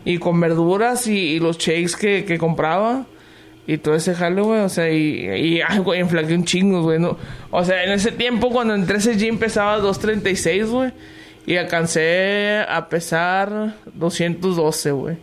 Y 0.05 0.19
con 0.19 0.39
verduras 0.41 1.09
y, 1.09 1.19
y 1.19 1.41
los 1.41 1.59
shakes 1.59 1.97
que, 1.99 2.25
que 2.25 2.39
compraba. 2.39 3.07
Y 3.67 3.79
todo 3.79 3.97
ese 3.97 4.15
jale, 4.15 4.41
güey. 4.41 4.61
O 4.61 4.69
sea, 4.69 4.89
y, 4.89 5.27
y 5.29 5.61
güey, 5.79 5.99
enflaqué 6.01 6.33
un 6.35 6.45
chingo, 6.45 6.83
güey. 6.83 7.01
No, 7.01 7.19
o 7.51 7.65
sea, 7.65 7.83
en 7.83 7.91
ese 7.91 8.13
tiempo, 8.13 8.51
cuando 8.51 8.75
entré 8.77 8.99
ese 8.99 9.17
gym, 9.17 9.39
pesaba 9.39 9.79
236, 9.79 10.67
güey. 10.71 10.93
Y 11.45 11.57
alcancé 11.57 12.61
a 12.69 12.89
pesar 12.89 13.75
212, 13.95 14.91
güey. 14.93 15.17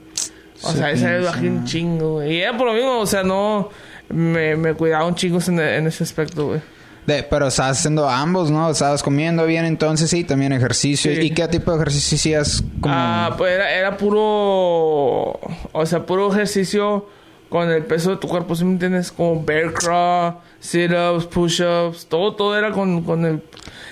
O 0.64 0.72
sea, 0.72 0.92
esa 0.92 1.12
vez 1.12 1.26
bajé 1.26 1.48
un 1.48 1.64
chingo, 1.64 2.14
güey. 2.16 2.34
Y 2.36 2.42
era 2.42 2.58
por 2.58 2.68
lo 2.68 2.74
mismo, 2.74 3.00
o 3.00 3.06
sea, 3.06 3.24
no... 3.24 3.70
Me, 4.10 4.56
me 4.58 4.74
cuidaba 4.74 5.06
un 5.08 5.16
chingo 5.16 5.40
en, 5.48 5.60
en 5.60 5.88
ese 5.88 6.04
aspecto, 6.04 6.48
güey. 6.48 6.62
De- 7.08 7.24
pero 7.24 7.48
estabas 7.48 7.80
haciendo 7.80 8.08
ambos, 8.10 8.50
¿no? 8.50 8.70
Estabas 8.70 9.04
comiendo 9.04 9.46
bien 9.46 9.66
entonces 9.66 10.10
sí, 10.10 10.24
también 10.24 10.54
ejercicio. 10.54 11.12
Sí. 11.14 11.20
¿Y 11.20 11.32
qué 11.32 11.48
tipo 11.50 11.72
de 11.72 11.78
ejercicio 11.78 12.16
hacías? 12.18 12.64
Como... 12.80 12.94
Ah, 12.96 13.36
pues 13.38 13.54
era, 13.54 13.72
era 13.74 13.98
puro... 13.98 15.40
O 15.72 15.86
sea, 15.86 16.06
puro 16.06 16.32
ejercicio 16.32 17.06
con 17.50 17.70
el 17.70 17.84
peso 17.86 18.12
de 18.12 18.18
tu 18.18 18.28
cuerpo, 18.28 18.56
¿sí 18.56 18.64
me 18.66 18.72
entiendes? 18.72 19.12
Como 19.12 19.44
bear 19.44 19.74
crawl, 19.74 20.36
sit-ups, 20.60 21.26
push-ups, 21.26 22.08
todo, 22.08 22.34
todo 22.36 22.58
era 22.58 22.72
con, 22.72 23.04
con 23.04 23.26
el... 23.26 23.44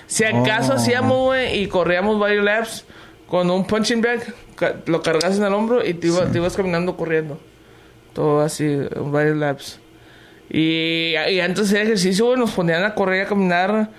Si 0.07 0.23
acaso 0.23 0.73
Oh. 0.73 0.75
hacíamos, 0.77 1.17
güey, 1.19 1.61
y 1.61 1.67
corríamos 1.67 2.17
varios 2.19 2.43
laps 2.43 2.85
con 3.27 3.49
un 3.51 3.65
punching 3.65 4.01
bag, 4.01 4.21
lo 4.87 5.01
cargas 5.01 5.37
en 5.37 5.43
el 5.43 5.53
hombro 5.53 5.85
y 5.85 5.93
te, 5.93 6.07
iba- 6.07 6.25
te 6.25 6.37
ibas 6.37 6.55
caminando 6.55 6.95
corriendo. 6.97 7.39
Todo 8.13 8.41
así, 8.41 8.77
varios 8.95 9.37
laps. 9.37 9.79
Y, 10.53 11.13
y 11.29 11.39
antes 11.39 11.69
de 11.69 11.77
hacer 11.77 11.87
ejercicio, 11.87 12.25
güey, 12.25 12.37
nos 12.37 12.51
ponían 12.51 12.83
a 12.83 12.93
correr 12.93 13.25
a 13.25 13.29
caminar 13.29 13.89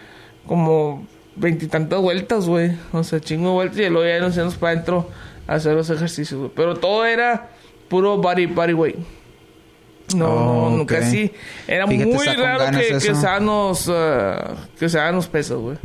como 0.46 1.06
veintitantas 1.34 1.98
vueltas, 2.00 2.46
güey. 2.46 2.72
O 2.92 3.02
sea, 3.04 3.20
chingo 3.20 3.48
de 3.48 3.54
vueltas 3.54 3.78
y 3.78 3.88
luego 3.88 4.06
ya 4.06 4.20
nos 4.20 4.36
íbamos 4.36 4.56
para 4.56 4.72
adentro 4.72 5.08
a 5.46 5.54
hacer 5.54 5.72
los 5.74 5.88
ejercicios, 5.88 6.38
güey. 6.38 6.52
Pero 6.54 6.74
todo 6.76 7.06
era 7.06 7.48
puro 7.88 8.18
body, 8.18 8.46
body 8.46 8.72
weight. 8.74 8.96
No, 10.14 10.26
Oh, 10.26 10.70
no, 10.70 10.76
nunca 10.78 10.96
ok. 10.96 11.02
así. 11.02 11.32
Era 11.66 11.86
Fíjate, 11.86 12.12
muy 12.12 12.26
raro 12.26 12.66
que, 12.78 12.86
que 12.88 12.96
eso. 12.96 13.12
usaban 13.12 13.46
los, 13.46 13.88
ah, 13.88 14.54
que 14.78 14.84
usaban 14.86 15.14
los 15.14 15.26
pesos, 15.28 15.58
güey. 15.60 15.76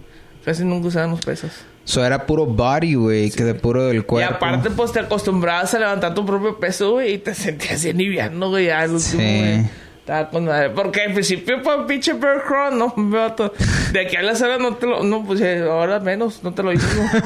Casi 0.43 0.65
nunca 0.65 0.87
usaban 0.89 1.11
los 1.11 1.21
pesos. 1.21 1.51
So 1.85 2.03
era 2.05 2.25
puro 2.25 2.45
body, 2.45 2.95
güey, 2.95 3.31
que 3.31 3.45
de 3.45 3.53
puro 3.53 3.85
del 3.85 4.05
cuerpo. 4.05 4.29
Y 4.29 4.35
aparte, 4.35 4.69
pues 4.71 4.91
te 4.91 4.99
acostumbrabas 4.99 5.73
a 5.73 5.79
levantar 5.79 6.13
tu 6.13 6.25
propio 6.25 6.59
peso, 6.59 6.91
güey, 6.93 7.13
y 7.13 7.17
te 7.19 7.33
sentías 7.33 7.81
bien 7.85 7.97
liviano, 7.97 8.49
güey, 8.49 8.69
al 8.69 8.91
último, 8.91 9.21
Sí. 9.21 9.39
güey. 9.39 9.86
Con 10.31 10.45
madre. 10.45 10.69
Porque 10.71 11.01
al 11.03 11.13
principio, 11.13 11.61
pues, 11.61 11.77
pinche 11.87 12.13
Bear 12.13 12.43
Crawl, 12.43 12.77
no, 12.77 12.93
vato. 12.97 13.53
De 13.91 13.99
aquí 14.01 14.15
a 14.15 14.21
las 14.21 14.41
horas 14.41 14.59
no 14.59 14.75
te 14.75 14.85
lo, 14.85 15.03
no, 15.03 15.23
pues 15.25 15.41
eh, 15.41 15.61
ahora 15.63 15.99
menos, 15.99 16.41
no 16.43 16.53
te 16.53 16.63
lo 16.63 16.71
hice, 16.71 16.85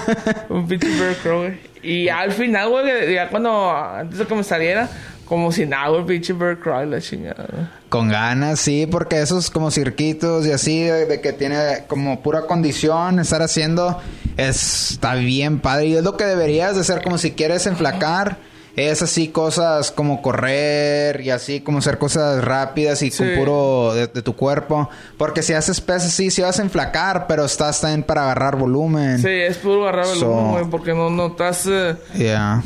Un 0.50 0.68
pinche 0.68 0.88
Bear 1.00 1.16
Crawl, 1.22 1.38
güey. 1.48 1.60
Y 1.84 2.10
al 2.10 2.32
final, 2.32 2.70
güey, 2.70 3.14
ya 3.14 3.30
cuando, 3.30 3.72
antes 3.72 4.20
de 4.20 4.26
que 4.26 4.36
me 4.36 4.44
saliera, 4.44 4.88
como 5.26 5.52
si 5.52 5.66
nada, 5.66 5.90
güey, 5.90 6.06
pinche 6.06 6.34
Bear 6.34 6.60
Crawl, 6.60 6.90
la 6.92 7.02
chingada. 7.02 7.72
Con 7.90 8.08
ganas, 8.10 8.60
sí, 8.60 8.88
porque 8.90 9.22
esos 9.22 9.50
como 9.50 9.70
circuitos 9.72 10.46
y 10.48 10.52
así, 10.52 10.82
de, 10.84 11.20
que 11.22 11.34
tiene 11.34 11.84
como 11.88 12.22
pura 12.22 12.42
condición 12.42 13.20
estar 13.20 13.42
haciendo, 13.42 14.00
es- 14.38 14.92
está 14.92 15.16
bien 15.16 15.60
padre. 15.60 15.88
Y 15.88 15.96
es 15.96 16.04
lo 16.04 16.16
que 16.18 16.26
deberías 16.26 16.76
de 16.76 16.82
hacer, 16.82 17.02
como 17.04 17.18
si 17.18 17.32
quieres 17.32 17.66
enflacar, 17.68 18.38
es 18.76 19.02
así 19.02 19.28
cosas 19.30 19.92
como 19.92 20.22
correr 20.22 21.22
y 21.22 21.30
así 21.30 21.62
como 21.62 21.80
hacer 21.80 21.98
cosas 21.98 22.44
rápidas 22.44 23.02
y 23.02 23.12
con 23.12 23.28
puro 23.38 23.94
de, 23.94 24.08
de 24.08 24.22
tu 24.22 24.36
cuerpo. 24.36 24.90
Porque 25.18 25.42
si 25.42 25.54
haces 25.54 25.82
pesas, 25.82 26.12
sí, 26.14 26.32
sí 26.32 26.42
vas 26.42 26.60
a 26.60 26.62
enflacar, 26.64 27.26
pero 27.28 27.46
estás 27.46 27.82
también 27.82 28.04
para 28.04 28.24
agarrar 28.24 28.56
volumen. 28.56 29.20
Sí, 29.20 29.30
es 29.30 29.58
puro 29.58 29.84
agarrar 29.84 30.06
So- 30.06 30.32
güey, 30.52 30.66
porque 30.66 30.94
no, 30.94 31.10
no 31.10 31.28
estás... 31.28 31.66
eh, 31.68 31.96
Yeah. 32.16 32.64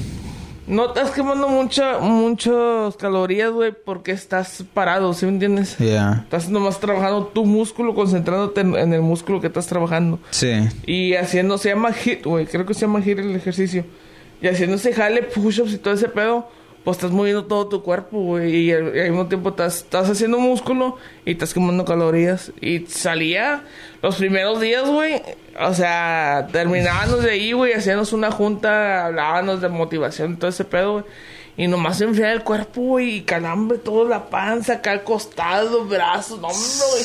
no 0.67 0.87
estás 0.87 1.11
quemando 1.11 1.47
mucha, 1.47 1.99
muchas 1.99 2.95
calorías, 2.97 3.51
güey, 3.51 3.71
porque 3.85 4.11
estás 4.11 4.63
parado, 4.73 5.13
¿sí 5.13 5.25
me 5.25 5.33
entiendes? 5.33 5.77
Yeah. 5.77 6.21
Estás 6.23 6.49
nomás 6.49 6.79
trabajando 6.79 7.25
tu 7.27 7.45
músculo, 7.45 7.93
concentrándote 7.93 8.61
en, 8.61 8.75
en 8.75 8.93
el 8.93 9.01
músculo 9.01 9.41
que 9.41 9.47
estás 9.47 9.67
trabajando. 9.67 10.19
Sí. 10.31 10.51
Y 10.85 11.13
haciendo, 11.15 11.57
se 11.57 11.69
llama 11.69 11.93
hit, 11.93 12.25
güey. 12.25 12.45
Creo 12.47 12.65
que 12.65 12.73
se 12.73 12.81
llama 12.81 13.01
hit 13.01 13.19
el 13.19 13.35
ejercicio. 13.35 13.85
Y 14.45 14.47
haciendo 14.47 14.75
ese 14.75 14.93
jale, 14.93 15.23
push-ups 15.23 15.73
y 15.73 15.79
todo 15.79 15.95
ese 15.95 16.07
pedo, 16.07 16.47
pues 16.83 16.97
estás 16.97 17.09
moviendo 17.09 17.45
todo 17.45 17.67
tu 17.67 17.81
cuerpo, 17.81 18.19
güey. 18.19 18.55
Y, 18.55 18.71
al 18.71 18.89
al 18.89 19.09
mismo 19.09 19.25
tiempo 19.25 19.49
estás, 19.49 19.77
estás 19.77 20.07
haciendo 20.07 20.37
músculo 20.37 20.97
y 21.25 21.31
estás 21.31 21.51
quemando 21.51 21.83
calorías. 21.83 22.51
Y 22.61 22.81
salía 22.81 23.63
los 24.03 24.17
primeros 24.17 24.61
días, 24.61 24.87
güey. 24.87 25.19
O 25.59 25.73
sea, 25.73 26.47
terminábamos 26.51 27.23
de 27.23 27.31
ahí, 27.31 27.53
güey, 27.53 27.73
hacíamos 27.73 28.13
una 28.13 28.29
junta, 28.29 29.07
hablábamos 29.07 29.61
de 29.61 29.69
motivación 29.69 30.33
y 30.33 30.35
todo 30.35 30.51
ese 30.51 30.63
pedo, 30.63 30.93
güey. 30.93 31.05
Y 31.57 31.67
nomás 31.67 31.97
se 31.99 32.03
el 32.05 32.43
cuerpo, 32.43 32.81
güey, 32.81 33.17
y 33.17 33.21
calambre, 33.21 33.77
toda 33.77 34.09
la 34.09 34.25
panza, 34.29 34.73
acá 34.73 34.91
al 34.91 35.03
costado, 35.05 35.85
brazos. 35.85 36.39
No, 36.41 36.47
hombre, 36.47 36.69
güey, 36.91 37.03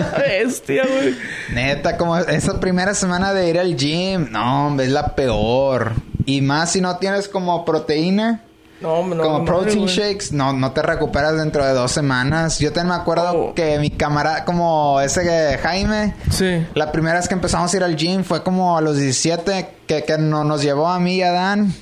la 0.00 0.18
bestia, 0.18 0.86
güey. 0.86 1.14
Neta, 1.52 1.98
como 1.98 2.16
esa 2.16 2.58
primera 2.60 2.94
semana 2.94 3.34
de 3.34 3.50
ir 3.50 3.58
al 3.58 3.76
gym, 3.76 4.28
no, 4.30 4.68
hombre, 4.68 4.86
es 4.86 4.92
la 4.92 5.14
peor. 5.14 5.92
Y 6.24 6.40
más 6.40 6.72
si 6.72 6.80
no 6.80 6.96
tienes 6.96 7.28
como 7.28 7.62
proteína, 7.66 8.42
No, 8.80 9.06
no. 9.06 9.22
como 9.22 9.44
protein 9.44 9.84
shakes, 9.84 10.32
no, 10.32 10.54
no 10.54 10.72
te 10.72 10.80
recuperas 10.80 11.36
dentro 11.36 11.62
de 11.66 11.74
dos 11.74 11.92
semanas. 11.92 12.58
Yo 12.58 12.72
también 12.72 12.96
me 12.96 13.02
acuerdo 13.02 13.32
Oh. 13.34 13.54
que 13.54 13.78
mi 13.78 13.90
camarada, 13.90 14.46
como 14.46 14.98
ese 15.02 15.22
que 15.22 15.58
Jaime, 15.62 16.14
Sí. 16.30 16.66
la 16.74 16.90
primera 16.90 17.18
vez 17.18 17.28
que 17.28 17.34
empezamos 17.34 17.72
a 17.74 17.76
ir 17.76 17.84
al 17.84 17.96
gym 17.96 18.24
fue 18.24 18.42
como 18.42 18.78
a 18.78 18.80
los 18.80 18.96
17, 18.96 19.68
que, 19.86 20.04
que 20.04 20.16
no- 20.16 20.44
nos 20.44 20.62
llevó 20.62 20.88
a 20.88 20.98
mí 20.98 21.16
y 21.16 21.22
a 21.22 21.32
Dan. 21.32 21.74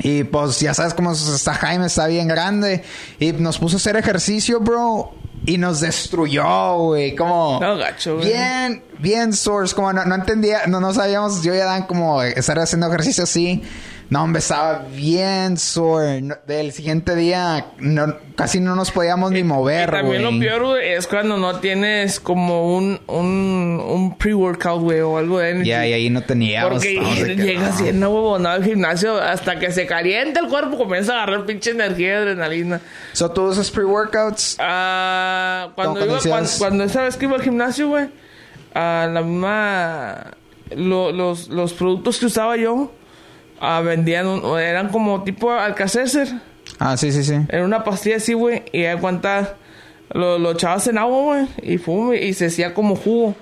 Y 0.00 0.24
pues 0.24 0.60
ya 0.60 0.74
sabes 0.74 0.94
cómo 0.94 1.12
está 1.12 1.54
Jaime, 1.54 1.86
está 1.86 2.06
bien 2.06 2.28
grande. 2.28 2.82
Y 3.18 3.32
nos 3.32 3.58
puso 3.58 3.76
a 3.76 3.78
hacer 3.78 3.96
ejercicio, 3.96 4.60
bro. 4.60 5.12
Y 5.46 5.58
nos 5.58 5.80
destruyó, 5.80 6.78
güey. 6.78 7.14
Como... 7.14 7.58
No, 7.60 7.76
gacho, 7.76 8.16
güey. 8.16 8.28
Bien, 8.28 8.82
bien 8.98 9.32
source. 9.32 9.74
Como 9.74 9.92
no, 9.92 10.04
no 10.04 10.14
entendía, 10.14 10.66
no, 10.66 10.80
no 10.80 10.92
sabíamos, 10.94 11.42
yo 11.42 11.54
y 11.54 11.58
Dan 11.58 11.86
como 11.86 12.22
estar 12.22 12.58
haciendo 12.58 12.88
ejercicio 12.88 13.24
así. 13.24 13.62
No, 14.14 14.22
hombre, 14.22 14.38
estaba 14.38 14.84
bien 14.94 15.56
sore. 15.56 16.20
No- 16.22 16.36
del 16.46 16.70
siguiente 16.70 17.16
día 17.16 17.66
no- 17.78 18.14
casi 18.36 18.60
no 18.60 18.76
nos 18.76 18.92
podíamos 18.92 19.32
ni 19.32 19.42
mover, 19.42 19.88
Y 19.88 19.92
también 19.92 20.22
lo 20.22 20.38
peor, 20.38 20.80
es 20.80 21.08
cuando 21.08 21.36
no 21.36 21.58
tienes 21.58 22.20
como 22.20 22.76
un, 22.76 23.00
un, 23.08 23.82
un 23.84 24.16
pre-workout, 24.16 24.80
güey, 24.82 25.00
o 25.00 25.18
algo 25.18 25.40
de 25.40 25.50
energy. 25.50 25.68
Ya, 25.68 25.84
y 25.88 25.92
ahí 25.94 26.10
no 26.10 26.22
teníamos. 26.22 26.74
Porque 26.74 26.94
llegas 27.34 27.82
bien 27.82 28.00
huevonado 28.04 28.54
al 28.54 28.62
gimnasio 28.64 29.20
hasta 29.20 29.58
que 29.58 29.72
se 29.72 29.84
calienta 29.84 30.38
el 30.38 30.46
cuerpo, 30.46 30.78
comienza 30.78 31.14
a 31.14 31.24
agarrar 31.24 31.44
pinche 31.44 31.72
energía 31.72 32.06
y 32.10 32.12
adrenalina. 32.12 32.80
So, 33.14 33.32
¿tú 33.32 33.42
usas 33.48 33.68
pre-workouts? 33.72 34.58
Ah, 34.60 35.70
cuando, 35.74 35.98
¿Cómo 35.98 36.12
iba, 36.12 36.20
cuando, 36.20 36.50
cuando 36.58 36.84
esa 36.84 37.02
vez 37.02 37.16
que 37.16 37.24
iba 37.24 37.34
al 37.34 37.42
gimnasio, 37.42 37.88
güey, 37.88 38.06
a 38.74 39.08
la 39.12 39.22
misma... 39.22 40.36
lo- 40.76 41.10
los, 41.10 41.48
los 41.48 41.72
productos 41.72 42.20
que 42.20 42.26
usaba 42.26 42.56
yo 42.56 42.92
ah, 43.64 43.80
vendían... 43.80 44.26
un- 44.26 44.58
eran 44.58 44.88
como 44.88 45.22
tipo 45.24 45.50
Alcacer. 45.52 46.28
Ah, 46.78 46.96
sí, 46.96 47.12
sí, 47.12 47.22
sí. 47.24 47.34
Era 47.48 47.64
una 47.64 47.84
pastilla 47.84 48.16
así, 48.16 48.32
güey. 48.32 48.62
Y 48.72 48.82
de 48.82 48.96
cuenta 48.96 49.54
lo, 50.10 50.38
lo 50.38 50.52
echabas 50.52 50.86
en 50.88 50.98
agua, 50.98 51.22
güey. 51.22 51.46
Y 51.62 51.78
fume. 51.78 52.16
Y 52.22 52.32
se 52.34 52.46
hacía 52.46 52.74
como 52.74 52.96
jugo. 52.96 53.34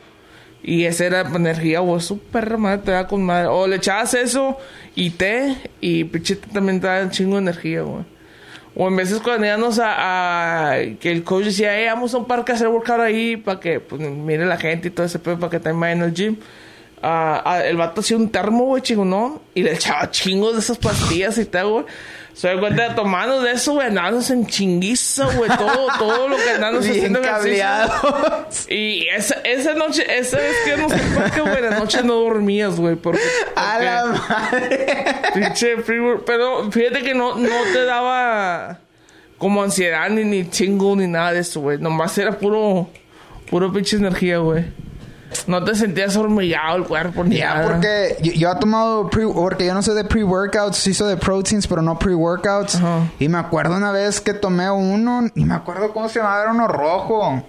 Y 0.62 0.85
esa 0.85 1.06
era 1.06 1.20
energía, 1.22 1.80
güey. 1.80 2.00
Súper 2.00 2.56
madre, 2.58 2.78
te 2.85 2.90
da 2.92 3.06
con 3.06 3.22
madre. 3.24 3.48
O 3.48 3.66
le 3.66 3.76
echabas 3.76 4.14
eso 4.14 4.56
y 4.94 5.11
té. 5.11 5.56
Y 5.80 6.04
pinche 6.04 6.37
té 6.37 6.48
también 6.52 6.80
te 6.80 6.87
da 6.87 7.02
un 7.02 7.11
chingo 7.11 7.37
de 7.37 7.42
energía, 7.42 7.82
güey. 7.82 8.04
O 8.74 8.88
en 8.88 8.96
veces 8.96 9.18
cuando 9.20 9.46
íbamos 9.46 9.78
a, 9.78 10.70
a- 10.72 10.76
que 10.98 11.11
el 11.12 11.24
coach 11.24 11.44
decía, 11.44 11.78
eh, 11.80 11.87
vamos 11.88 12.14
a 12.14 12.18
un 12.18 12.26
parque 12.26 12.52
a 12.52 12.54
hacer 12.54 12.68
workout 12.68 13.00
ahí 13.00 13.37
para 13.37 13.61
que 13.61 13.80
pues 13.80 14.00
mire 14.00 14.46
la 14.46 14.56
gente 14.56 14.88
y 14.88 14.90
todo 14.90 15.04
ese 15.04 15.18
pedo 15.18 15.38
para 15.38 15.50
que 15.50 15.58
también 15.61 15.80
vayan 15.80 16.02
al 16.02 16.14
gym. 16.14 16.37
Ah, 17.04 17.42
ah, 17.44 17.64
el 17.64 17.76
vato 17.76 18.00
hacía 18.00 18.16
un 18.16 18.30
termo, 18.30 18.66
güey, 18.66 18.80
chingón, 18.80 19.40
Y 19.56 19.62
le 19.64 19.72
echaba 19.74 20.08
chingos 20.10 20.54
de 20.54 20.60
esas 20.60 20.78
pastillas 20.78 21.36
y 21.38 21.44
tal, 21.46 21.68
güey. 21.68 21.84
Se 22.32 22.48
da 22.48 22.58
cuenta 22.58 22.94
tomando 22.94 23.42
de 23.42 23.52
eso, 23.52 23.72
güey, 23.72 23.88
andamos 23.88 24.30
en 24.30 24.46
chinguiza, 24.46 25.26
güey, 25.36 25.50
todo, 25.50 25.88
todo 25.98 26.28
lo 26.28 26.36
que 26.36 26.44
Bien 26.44 26.76
haciendo 26.76 27.20
cableado. 27.20 28.46
Y 28.68 29.06
esa, 29.08 29.34
esa 29.44 29.74
noche, 29.74 30.04
esa 30.18 30.38
vez 30.38 30.56
que 30.64 30.76
no 30.78 30.88
sé 30.88 30.98
por 31.14 31.30
qué, 31.30 31.40
güey, 31.42 31.60
la 31.60 31.78
noche 31.78 32.02
no 32.02 32.14
dormías, 32.14 32.76
güey, 32.76 32.94
porque, 32.96 33.20
A 33.54 33.78
la 33.80 34.04
madre. 34.06 34.86
pinche 35.34 35.76
pero 36.24 36.70
fíjate 36.70 37.02
que 37.02 37.14
no, 37.14 37.34
no 37.34 37.62
te 37.72 37.84
daba 37.84 38.78
como 39.36 39.62
ansiedad 39.62 40.08
ni, 40.08 40.24
ni 40.24 40.48
chingo 40.48 40.96
ni 40.96 41.08
nada 41.08 41.32
de 41.32 41.40
eso, 41.40 41.60
güey, 41.60 41.78
nomás 41.78 42.16
era 42.16 42.38
puro, 42.38 42.88
puro 43.50 43.72
pinche 43.72 43.96
energía, 43.96 44.38
güey. 44.38 44.64
No 45.46 45.62
te 45.64 45.74
sentías 45.74 46.16
hormiguado 46.16 46.76
el 46.76 46.84
cuerpo 46.84 47.24
ni 47.24 47.36
Ya, 47.36 47.54
nada. 47.54 47.66
porque 47.68 48.16
yo, 48.22 48.32
yo 48.32 48.50
he 48.52 48.56
tomado 48.56 49.08
pre, 49.10 49.26
porque 49.26 49.66
yo 49.66 49.74
no 49.74 49.82
sé 49.82 49.94
de 49.94 50.04
pre-workouts, 50.04 50.76
sí 50.76 50.94
soy 50.94 51.10
de 51.10 51.16
proteins, 51.16 51.66
pero 51.66 51.82
no 51.82 51.98
pre-workouts. 51.98 52.78
Y 53.18 53.28
me 53.28 53.38
acuerdo 53.38 53.76
una 53.76 53.92
vez 53.92 54.20
que 54.20 54.34
tomé 54.34 54.70
uno, 54.70 55.28
y 55.34 55.44
me 55.44 55.54
acuerdo 55.54 55.92
cómo 55.92 56.08
se 56.08 56.18
llamaba, 56.20 56.42
era 56.42 56.50
uno 56.52 56.68
rojo. 56.68 57.42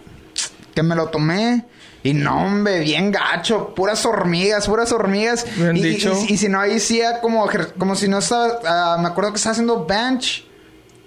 Que 0.74 0.82
me 0.84 0.96
lo 0.96 1.08
tomé. 1.08 1.66
Y 2.06 2.14
no, 2.14 2.46
hombre, 2.46 2.80
bien 2.82 3.12
gacho, 3.12 3.74
puras 3.76 4.06
hormigas, 4.06 4.68
puras 4.68 4.92
hormigas. 4.92 5.46
Bien 5.56 5.78
y, 5.78 5.80
y- 5.80 5.84
dicho. 5.84 6.12
y- 6.28 6.34
y 6.34 6.38
si 6.38 6.50
no, 6.50 6.60
ahí 6.60 6.80
sí 6.80 7.02
como, 7.22 7.48
como 7.78 7.96
si 7.96 8.08
no 8.10 8.18
estaba, 8.18 8.60
ah, 8.66 8.98
me 9.00 9.08
acuerdo 9.08 9.32
que 9.32 9.38
estaba 9.38 9.52
haciendo 9.52 9.86
bench. 9.86 10.46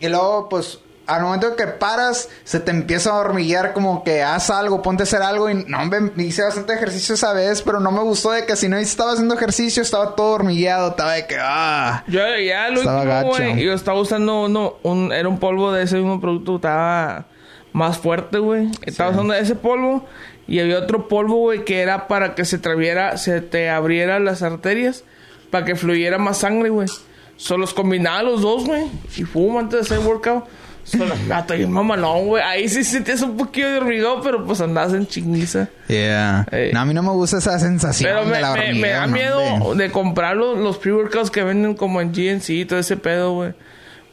Y 0.00 0.08
luego, 0.08 0.48
pues, 0.48 0.78
al 1.06 1.22
momento 1.22 1.54
que 1.54 1.66
paras, 1.66 2.28
se 2.44 2.58
te 2.58 2.70
empieza 2.70 3.10
a 3.10 3.14
hormiguear 3.14 3.72
como 3.72 4.02
que 4.02 4.22
haz 4.22 4.50
algo, 4.50 4.82
ponte 4.82 5.02
a 5.02 5.04
hacer 5.04 5.22
algo. 5.22 5.48
Y 5.48 5.64
no, 5.66 5.78
me 5.86 6.24
hice 6.24 6.42
bastante 6.42 6.74
ejercicio 6.74 7.14
esa 7.14 7.32
vez, 7.32 7.62
pero 7.62 7.80
no 7.80 7.92
me 7.92 8.00
gustó 8.00 8.32
de 8.32 8.44
que 8.44 8.56
si 8.56 8.68
no 8.68 8.76
estaba 8.76 9.12
haciendo 9.12 9.34
ejercicio, 9.34 9.82
estaba 9.82 10.16
todo 10.16 10.32
hormigueado, 10.32 10.90
estaba 10.90 11.12
de 11.12 11.26
que, 11.26 11.36
ah. 11.40 12.04
Yo 12.08 12.20
ya 12.38 12.68
lo 12.70 12.80
Estaba 12.80 13.22
güey, 13.22 13.62
yo 13.62 13.72
estaba 13.72 14.00
usando 14.00 14.44
uno, 14.44 14.74
un, 14.82 15.12
era 15.12 15.28
un 15.28 15.38
polvo 15.38 15.72
de 15.72 15.84
ese 15.84 15.96
mismo 15.96 16.20
producto, 16.20 16.56
estaba 16.56 17.26
más 17.72 17.98
fuerte, 17.98 18.38
güey. 18.38 18.70
Estaba 18.82 19.10
usando 19.10 19.34
ese 19.34 19.54
polvo 19.54 20.04
y 20.48 20.58
había 20.60 20.78
otro 20.78 21.08
polvo, 21.08 21.36
güey, 21.36 21.64
que 21.64 21.80
era 21.80 22.08
para 22.08 22.34
que 22.34 22.44
se 22.44 22.58
traviera, 22.58 23.16
se 23.16 23.40
te 23.40 23.70
abriera 23.70 24.18
las 24.18 24.42
arterias, 24.42 25.04
para 25.50 25.64
que 25.64 25.76
fluyera 25.76 26.18
más 26.18 26.38
sangre, 26.38 26.70
güey. 26.70 26.88
Solo 27.36 27.60
los 27.60 27.74
combinaba 27.74 28.22
los 28.22 28.40
dos, 28.40 28.64
güey, 28.64 28.86
y 29.16 29.24
fuma 29.24 29.60
antes 29.60 29.88
de 29.88 29.94
hacer 29.94 30.06
workout. 30.06 30.44
Solo 30.86 31.14
gato 31.26 31.54
y 31.54 31.66
mamalón, 31.66 32.26
güey. 32.28 32.42
Ahí 32.42 32.68
sí 32.68 32.84
sentías 32.84 33.20
un 33.22 33.36
poquito 33.36 33.66
de 33.68 33.78
hormigón, 33.78 34.20
pero 34.22 34.44
pues 34.46 34.60
andabas 34.60 34.92
en 34.94 35.06
chinguiza. 35.06 35.68
Yeah. 35.88 36.46
Ey. 36.52 36.72
No, 36.72 36.80
a 36.80 36.84
mí 36.84 36.94
no 36.94 37.02
me 37.02 37.10
gusta 37.10 37.38
esa 37.38 37.58
sensación 37.58 38.08
Pero 38.10 38.24
me, 38.24 38.36
de 38.36 38.40
la 38.40 38.52
me- 38.54 38.72
me 38.74 38.88
da 38.90 39.06
no, 39.06 39.12
miedo 39.12 39.40
hombre. 39.40 39.86
de 39.86 39.92
comprar 39.92 40.36
los, 40.36 40.56
los 40.58 40.78
pre-workouts 40.78 41.30
que 41.30 41.42
venden 41.42 41.74
como 41.74 42.00
en 42.00 42.12
GNC 42.12 42.50
y 42.50 42.64
todo 42.64 42.78
ese 42.78 42.96
pedo, 42.96 43.32
güey. 43.34 43.52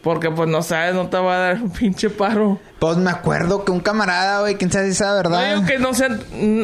Porque 0.02 0.30
pues 0.32 0.50
no 0.50 0.62
sabes, 0.64 0.96
no 0.96 1.08
te 1.08 1.16
va 1.18 1.36
a 1.36 1.40
dar 1.40 1.62
un 1.62 1.70
pinche 1.72 2.10
paro. 2.10 2.60
Pues 2.80 2.98
me 2.98 3.10
acuerdo 3.12 3.64
que 3.64 3.72
un 3.72 3.80
camarada, 3.80 4.42
güey, 4.42 4.56
quién 4.56 4.70
sabe 4.72 4.88
si 4.90 4.96
sea 4.96 5.10
No 5.12 5.16
verdad. 5.16 5.56
digo 5.56 5.66
que 5.66 5.80
no 5.80 5.94
sean, 5.94 6.20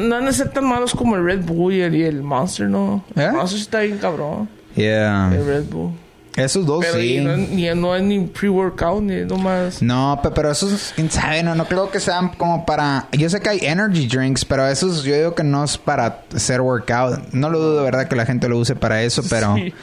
no 0.09 0.15
han 0.17 0.25
de 0.25 0.33
ser 0.33 0.49
tan 0.49 0.65
malos 0.65 0.93
como 0.93 1.15
el 1.15 1.23
Red 1.23 1.45
Bull 1.45 1.73
y 1.73 1.81
el, 1.81 1.95
y 1.95 2.03
el 2.03 2.21
Monster, 2.23 2.67
¿no? 2.67 3.05
¿Eh? 3.15 3.25
El 3.25 3.31
Monster 3.33 3.57
sí 3.59 3.63
está 3.63 3.79
bien 3.81 3.97
cabrón. 3.99 4.49
Yeah. 4.75 5.29
El 5.33 5.45
Red 5.45 5.63
Bull. 5.69 5.91
Esos 6.39 6.65
dos 6.65 6.83
Pero 6.85 6.99
sí. 6.99 7.19
no, 7.19 7.37
ni, 7.37 7.67
no 7.75 7.95
es 7.95 8.03
ni 8.03 8.19
pre-workout, 8.27 9.03
ni 9.03 9.25
nomás... 9.25 9.81
No, 9.81 10.19
pe- 10.23 10.31
pero 10.31 10.51
esos, 10.51 10.93
quién 10.95 11.11
sabe, 11.11 11.43
no, 11.43 11.55
no 11.55 11.65
creo 11.65 11.91
que 11.91 11.99
sean 11.99 12.29
como 12.29 12.65
para... 12.65 13.07
Yo 13.11 13.29
sé 13.29 13.39
que 13.41 13.49
hay 13.49 13.59
energy 13.61 14.07
drinks, 14.07 14.45
pero 14.45 14.67
esos 14.67 15.03
yo 15.03 15.15
digo 15.15 15.35
que 15.35 15.43
no 15.43 15.63
es 15.63 15.77
para 15.77 16.21
hacer 16.35 16.61
workout. 16.61 17.33
No 17.33 17.49
lo 17.49 17.59
dudo 17.59 17.77
de 17.77 17.83
verdad 17.83 18.07
que 18.07 18.15
la 18.15 18.25
gente 18.25 18.47
lo 18.47 18.57
use 18.57 18.75
para 18.75 19.01
eso, 19.03 19.21
pero... 19.29 19.55
Sí. 19.55 19.73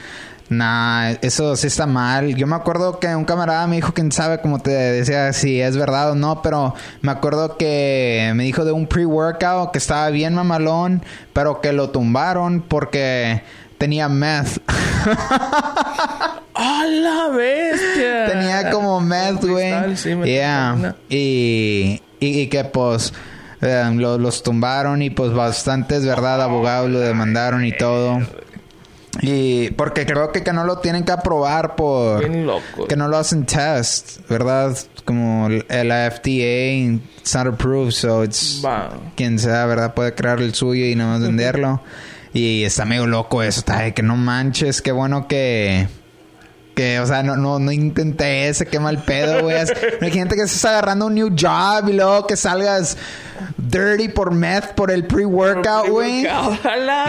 Nah, 0.48 1.10
eso 1.22 1.56
sí 1.56 1.66
está 1.66 1.86
mal. 1.86 2.36
Yo 2.36 2.46
me 2.46 2.54
acuerdo 2.54 3.00
que 3.00 3.08
un 3.16 3.24
camarada 3.24 3.66
me 3.66 3.74
dijo, 3.76 3.92
quién 3.92 4.12
sabe, 4.12 4.40
como 4.40 4.60
te 4.60 4.70
decía, 4.70 5.32
si 5.32 5.60
es 5.60 5.76
verdad 5.76 6.12
o 6.12 6.14
no, 6.14 6.40
pero 6.40 6.72
me 7.00 7.10
acuerdo 7.10 7.56
que 7.56 8.30
me 8.36 8.44
dijo 8.44 8.64
de 8.64 8.70
un 8.70 8.86
pre-workout 8.86 9.72
que 9.72 9.78
estaba 9.78 10.08
bien 10.10 10.34
mamalón, 10.34 11.02
pero 11.32 11.60
que 11.60 11.72
lo 11.72 11.90
tumbaron 11.90 12.60
porque 12.60 13.42
tenía 13.78 14.08
meth. 14.08 14.58
¡A 16.54 16.84
la 16.86 17.28
bestia! 17.28 18.26
Tenía 18.26 18.70
como 18.70 19.00
meth, 19.00 19.44
güey. 19.44 19.96
Sí, 19.96 20.14
yeah. 20.24 20.94
Y, 21.08 22.00
y, 22.20 22.40
y 22.40 22.46
que 22.48 22.64
pues 22.64 23.12
eh, 23.60 23.90
lo- 23.94 24.18
los 24.18 24.42
tumbaron 24.42 25.02
y 25.02 25.10
pues 25.10 25.32
bastantes, 25.32 26.04
¿verdad? 26.06 26.42
Abogados 26.42 26.90
lo 26.90 27.00
demandaron 27.00 27.64
y 27.64 27.72
todo. 27.72 28.18
Y 29.22 29.70
porque 29.70 30.04
creo 30.04 30.30
que, 30.30 30.42
que 30.42 30.52
no 30.52 30.64
lo 30.64 30.78
tienen 30.78 31.02
que 31.04 31.12
aprobar 31.12 31.74
por... 31.74 32.20
Bien 32.20 32.46
loco. 32.46 32.86
Que 32.86 32.96
no 32.96 33.08
lo 33.08 33.16
hacen 33.16 33.46
test, 33.46 34.20
¿verdad? 34.28 34.76
Como 35.06 35.46
el 35.46 35.64
el 35.70 35.88
FDA, 36.10 36.94
it's 37.18 37.34
not 37.34 37.46
approved, 37.46 37.92
so 37.92 38.22
it's... 38.24 38.62
Quien 39.14 39.38
sea, 39.38 39.64
¿verdad? 39.64 39.94
Puede 39.94 40.14
crear 40.14 40.40
el 40.40 40.54
suyo 40.54 40.84
y 40.84 40.94
no 40.94 41.18
venderlo. 41.18 41.80
y 42.36 42.64
está 42.64 42.84
medio 42.84 43.06
loco 43.06 43.42
eso, 43.42 43.60
está 43.60 43.80
de 43.80 43.94
que 43.94 44.02
no 44.02 44.16
manches, 44.16 44.82
qué 44.82 44.92
bueno 44.92 45.26
que... 45.26 45.88
Que, 46.74 47.00
o 47.00 47.06
sea, 47.06 47.22
no, 47.22 47.38
no, 47.38 47.58
no 47.58 47.72
intenté 47.72 48.48
ese, 48.48 48.66
qué 48.66 48.78
mal 48.78 49.02
pedo, 49.02 49.40
güey. 49.40 49.56
Imagínate 50.02 50.36
que 50.36 50.42
estás 50.42 50.66
agarrando 50.66 51.06
un 51.06 51.14
new 51.14 51.30
job 51.30 51.88
y 51.88 51.94
luego 51.94 52.26
que 52.26 52.36
salgas 52.36 52.98
dirty 53.56 54.10
por 54.10 54.34
meth, 54.34 54.74
por 54.74 54.90
el 54.90 55.06
pre-workout, 55.06 55.88
güey. 55.88 56.24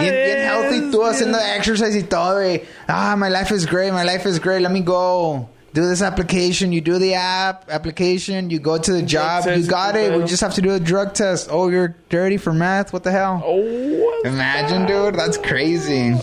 bien 0.00 0.38
healthy, 0.38 0.90
tú 0.90 1.04
haciendo 1.04 1.38
exercise 1.54 1.98
y 1.98 2.04
todo, 2.04 2.36
güey. 2.36 2.62
Ah, 2.86 3.14
my 3.14 3.28
life 3.28 3.54
is 3.54 3.66
great, 3.66 3.92
my 3.92 4.04
life 4.04 4.26
is 4.26 4.40
great, 4.40 4.62
let 4.62 4.70
me 4.70 4.80
go. 4.80 5.50
Do 5.74 5.86
this 5.86 6.00
application, 6.00 6.72
you 6.72 6.80
do 6.80 6.98
the 6.98 7.14
app 7.14 7.68
application, 7.70 8.48
you 8.48 8.58
go 8.58 8.78
to 8.78 8.92
the 8.92 9.02
job, 9.02 9.44
you 9.46 9.66
got 9.66 9.96
it. 9.96 10.10
We 10.16 10.24
just 10.24 10.40
have 10.40 10.54
to 10.54 10.62
do 10.62 10.72
a 10.72 10.80
drug 10.80 11.12
test. 11.12 11.48
Oh, 11.50 11.68
you're 11.68 11.94
dirty 12.08 12.38
for 12.38 12.54
meth? 12.54 12.92
What 12.92 13.04
the 13.04 13.12
hell? 13.12 13.42
Oh, 13.44 14.22
Imagine, 14.24 14.86
dude, 14.86 15.14
that's 15.14 15.36
crazy. 15.36 16.14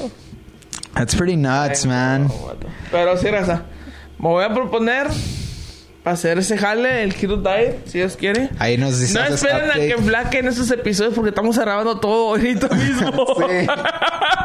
That's 0.96 1.14
pretty 1.14 1.36
nuts, 1.36 1.86
man. 1.86 2.30
Pero 2.92 3.16
sí, 3.18 3.30
raza. 3.30 3.64
Me 4.18 4.30
voy 4.30 4.44
a 4.46 4.50
proponer 4.54 5.08
para 6.04 6.14
hacer 6.16 6.38
ese 6.40 6.58
jale, 6.58 7.04
el 7.04 7.12
Hero 7.14 7.38
Diet, 7.38 7.86
si 7.88 8.00
Dios 8.00 8.16
quiere. 8.16 8.50
Ahí 8.60 8.78
nos 8.78 9.00
dices 9.00 9.14
No 9.16 9.24
esperen 9.26 9.70
a 9.70 9.74
que 9.74 9.94
update. 9.94 10.04
flaquen 10.08 10.48
esos 10.48 10.72
episodios 10.72 11.14
porque 11.14 11.30
estamos 11.30 11.58
grabando 11.58 12.00
todo 12.00 12.30
ahorita 12.30 12.68
mismo. 12.76 13.26
Sí. 13.38 13.68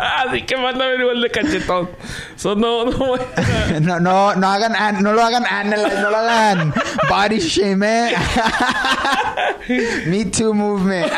Así 0.27 0.43
que 0.43 0.57
mándame 0.57 0.95
igual 0.97 1.21
de 1.21 1.31
cachetón. 1.31 1.91
So, 2.37 2.55
no, 2.55 2.85
no 2.87 2.97
voy 2.97 3.21
a- 3.37 3.81
No, 3.81 4.01
no, 4.01 4.35
no 4.35 4.47
hagan, 4.51 4.75
an- 4.75 5.03
no 5.03 5.13
lo 5.13 5.23
hagan 5.23 5.45
analyze, 5.47 6.01
no 6.01 6.11
lo 6.11 6.17
hagan 6.17 6.73
body 7.09 7.39
shame, 7.39 7.83
eh. 7.87 8.15
Me 10.07 10.25
too 10.27 10.55
movement. 10.55 11.13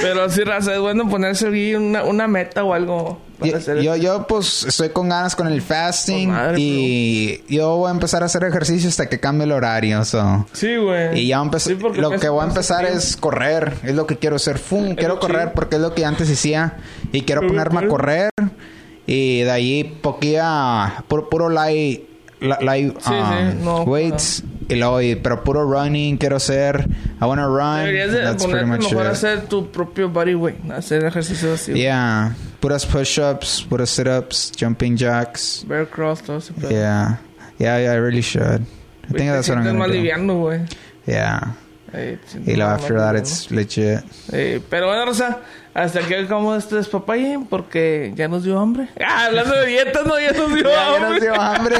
Pero 0.00 0.28
sí, 0.30 0.44
raza, 0.44 0.72
es 0.74 0.78
bueno 0.80 1.08
ponerse 1.08 1.48
una, 1.76 2.04
una 2.04 2.28
meta 2.28 2.64
o 2.64 2.72
algo 2.74 3.20
Yo, 3.40 3.56
hacer 3.56 3.80
yo, 4.00 4.26
pues 4.26 4.64
estoy 4.64 4.88
con 4.90 5.08
ganas 5.08 5.36
con 5.36 5.46
el 5.46 5.62
fasting 5.62 6.30
madre, 6.30 6.56
y 6.58 7.44
yo 7.48 7.76
voy 7.76 7.88
a 7.88 7.92
empezar 7.92 8.22
a 8.22 8.26
hacer 8.26 8.42
ejercicio 8.44 8.88
hasta 8.88 9.08
que 9.08 9.20
cambie 9.20 9.44
el 9.44 9.52
horario. 9.52 10.04
so. 10.04 10.46
Sí, 10.52 10.76
güey. 10.76 11.20
Y 11.20 11.28
ya 11.28 11.40
empecé, 11.40 11.70
Sí, 11.70 11.74
porque 11.80 12.00
lo 12.00 12.10
me 12.10 12.18
que 12.18 12.28
voy 12.28 12.40
a 12.40 12.42
hace 12.42 12.50
empezar 12.50 12.84
es 12.84 13.16
correr. 13.16 13.74
Es 13.84 13.94
lo 13.94 14.06
que 14.06 14.16
quiero 14.16 14.36
hacer. 14.36 14.58
Fum, 14.58 14.94
quiero 14.94 15.20
correr 15.20 15.52
porque 15.54 15.76
es 15.76 15.82
lo 15.82 15.94
que 15.94 16.04
antes 16.04 16.30
hacía. 16.30 16.78
Y 17.12 17.22
quiero 17.22 17.42
Pero, 17.42 17.52
ponerme 17.52 17.80
a 17.80 17.88
correr. 17.88 18.30
Y 19.06 19.40
de 19.42 19.50
ahí 19.50 19.84
poquilla, 20.02 21.04
puro, 21.08 21.30
puro 21.30 21.48
light, 21.48 22.02
um, 22.42 22.92
sí, 23.00 23.14
no, 23.62 23.82
weights. 23.84 24.42
Y 24.68 24.74
luego, 24.74 24.98
pero 25.22 25.42
puro 25.44 25.62
running 25.64 26.18
quiero 26.18 26.36
hacer. 26.36 26.86
I 27.20 27.24
wanna 27.24 27.46
run. 27.46 27.78
Deberías 27.86 28.12
de 28.12 28.20
That's 28.20 28.44
ponerte 28.44 28.66
mejor 28.66 29.06
it. 29.06 29.12
hacer 29.12 29.46
tu 29.46 29.70
propio 29.70 30.10
body 30.10 30.34
weight. 30.34 30.70
Hacer 30.70 31.04
ejercicios 31.04 31.60
así. 31.60 31.72
Yeah. 31.72 32.36
Puras 32.60 32.84
push-ups, 32.84 33.62
puras 33.62 33.90
sit-ups, 33.90 34.50
jumping 34.50 34.96
jacks. 34.96 35.62
Bear 35.64 35.86
cross, 35.86 36.20
todo 36.22 36.38
ese 36.38 36.50
pedo. 36.52 36.70
Yeah. 36.70 37.18
Yeah, 37.58 37.78
yeah, 37.78 37.92
I 37.92 37.96
really 37.96 38.22
should. 38.22 38.66
I 39.04 39.12
think 39.12 39.30
that's 39.30 39.48
what 39.48 39.58
I'm 39.58 39.64
gonna 39.64 39.78
más 39.78 39.88
do. 39.88 39.94
liviano, 39.94 40.42
güey. 40.42 40.68
Yeah. 41.06 41.54
Eh, 41.92 42.18
sientes 42.26 42.52
Y 42.52 42.56
luego 42.56 42.70
after 42.72 42.96
that 42.96 43.12
liviano. 43.14 43.18
it's 43.18 43.50
legit. 43.50 44.00
Eh, 44.32 44.60
pero 44.68 44.88
bueno, 44.88 45.06
Rosa, 45.06 45.38
hasta 45.74 46.00
aquí 46.00 46.14
acabamos 46.14 46.64
este 46.64 46.76
despapalle 46.76 47.38
porque 47.48 48.12
ya 48.14 48.28
nos 48.28 48.44
dio 48.44 48.58
hambre. 48.58 48.88
Ah, 49.04 49.26
hablando 49.26 49.54
de 49.54 49.66
dietas, 49.66 50.04
no, 50.06 50.18
ya 50.20 50.32
nos 50.32 50.48
dio 50.54 50.64
Ya, 50.64 50.70
ya 50.70 50.94
hambre. 50.96 51.10
nos 51.10 51.20
dio 51.20 51.34
hambre. 51.40 51.76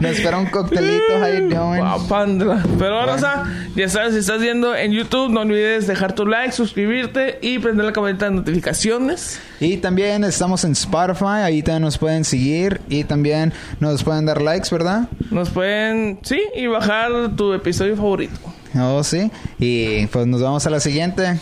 Nos 0.00 0.10
espera 0.12 0.38
un 0.38 0.46
coctelito. 0.46 1.04
How 1.20 1.26
you 1.28 1.48
doing? 1.48 1.80
Guapandra. 1.80 2.62
Pero 2.78 2.96
bueno, 2.96 3.12
Rosa, 3.12 3.44
ya 3.74 3.88
sabes, 3.88 4.12
si 4.14 4.20
estás 4.20 4.40
viendo 4.40 4.74
en 4.76 4.92
YouTube, 4.92 5.30
no 5.30 5.40
olvides 5.40 5.86
dejar 5.86 6.14
tu 6.14 6.26
like, 6.26 6.52
suscribirte 6.52 7.38
y 7.42 7.58
prender 7.58 7.84
la 7.86 7.92
campanita 7.92 8.26
de 8.26 8.32
notificaciones. 8.32 9.40
Y 9.60 9.78
también 9.78 10.22
estamos 10.24 10.64
en 10.64 10.72
Spotify. 10.72 11.42
Ahí 11.44 11.62
también 11.62 11.82
nos 11.82 11.98
pueden 11.98 12.24
seguir. 12.24 12.80
Y 12.88 13.04
también 13.04 13.52
nos 13.80 14.02
pueden 14.04 14.26
dar 14.26 14.40
likes, 14.42 14.68
¿verdad? 14.70 15.08
Nos 15.30 15.50
pueden, 15.50 16.18
sí, 16.22 16.40
y 16.54 16.66
bajar 16.66 17.10
tu 17.36 17.52
episodio 17.54 17.96
favorito. 17.96 18.36
Oh, 18.74 19.02
sí. 19.04 19.30
Y 19.58 20.06
pues 20.08 20.26
nos 20.26 20.40
vemos 20.40 20.66
a 20.66 20.70
la 20.70 20.80
siguiente. 20.80 21.38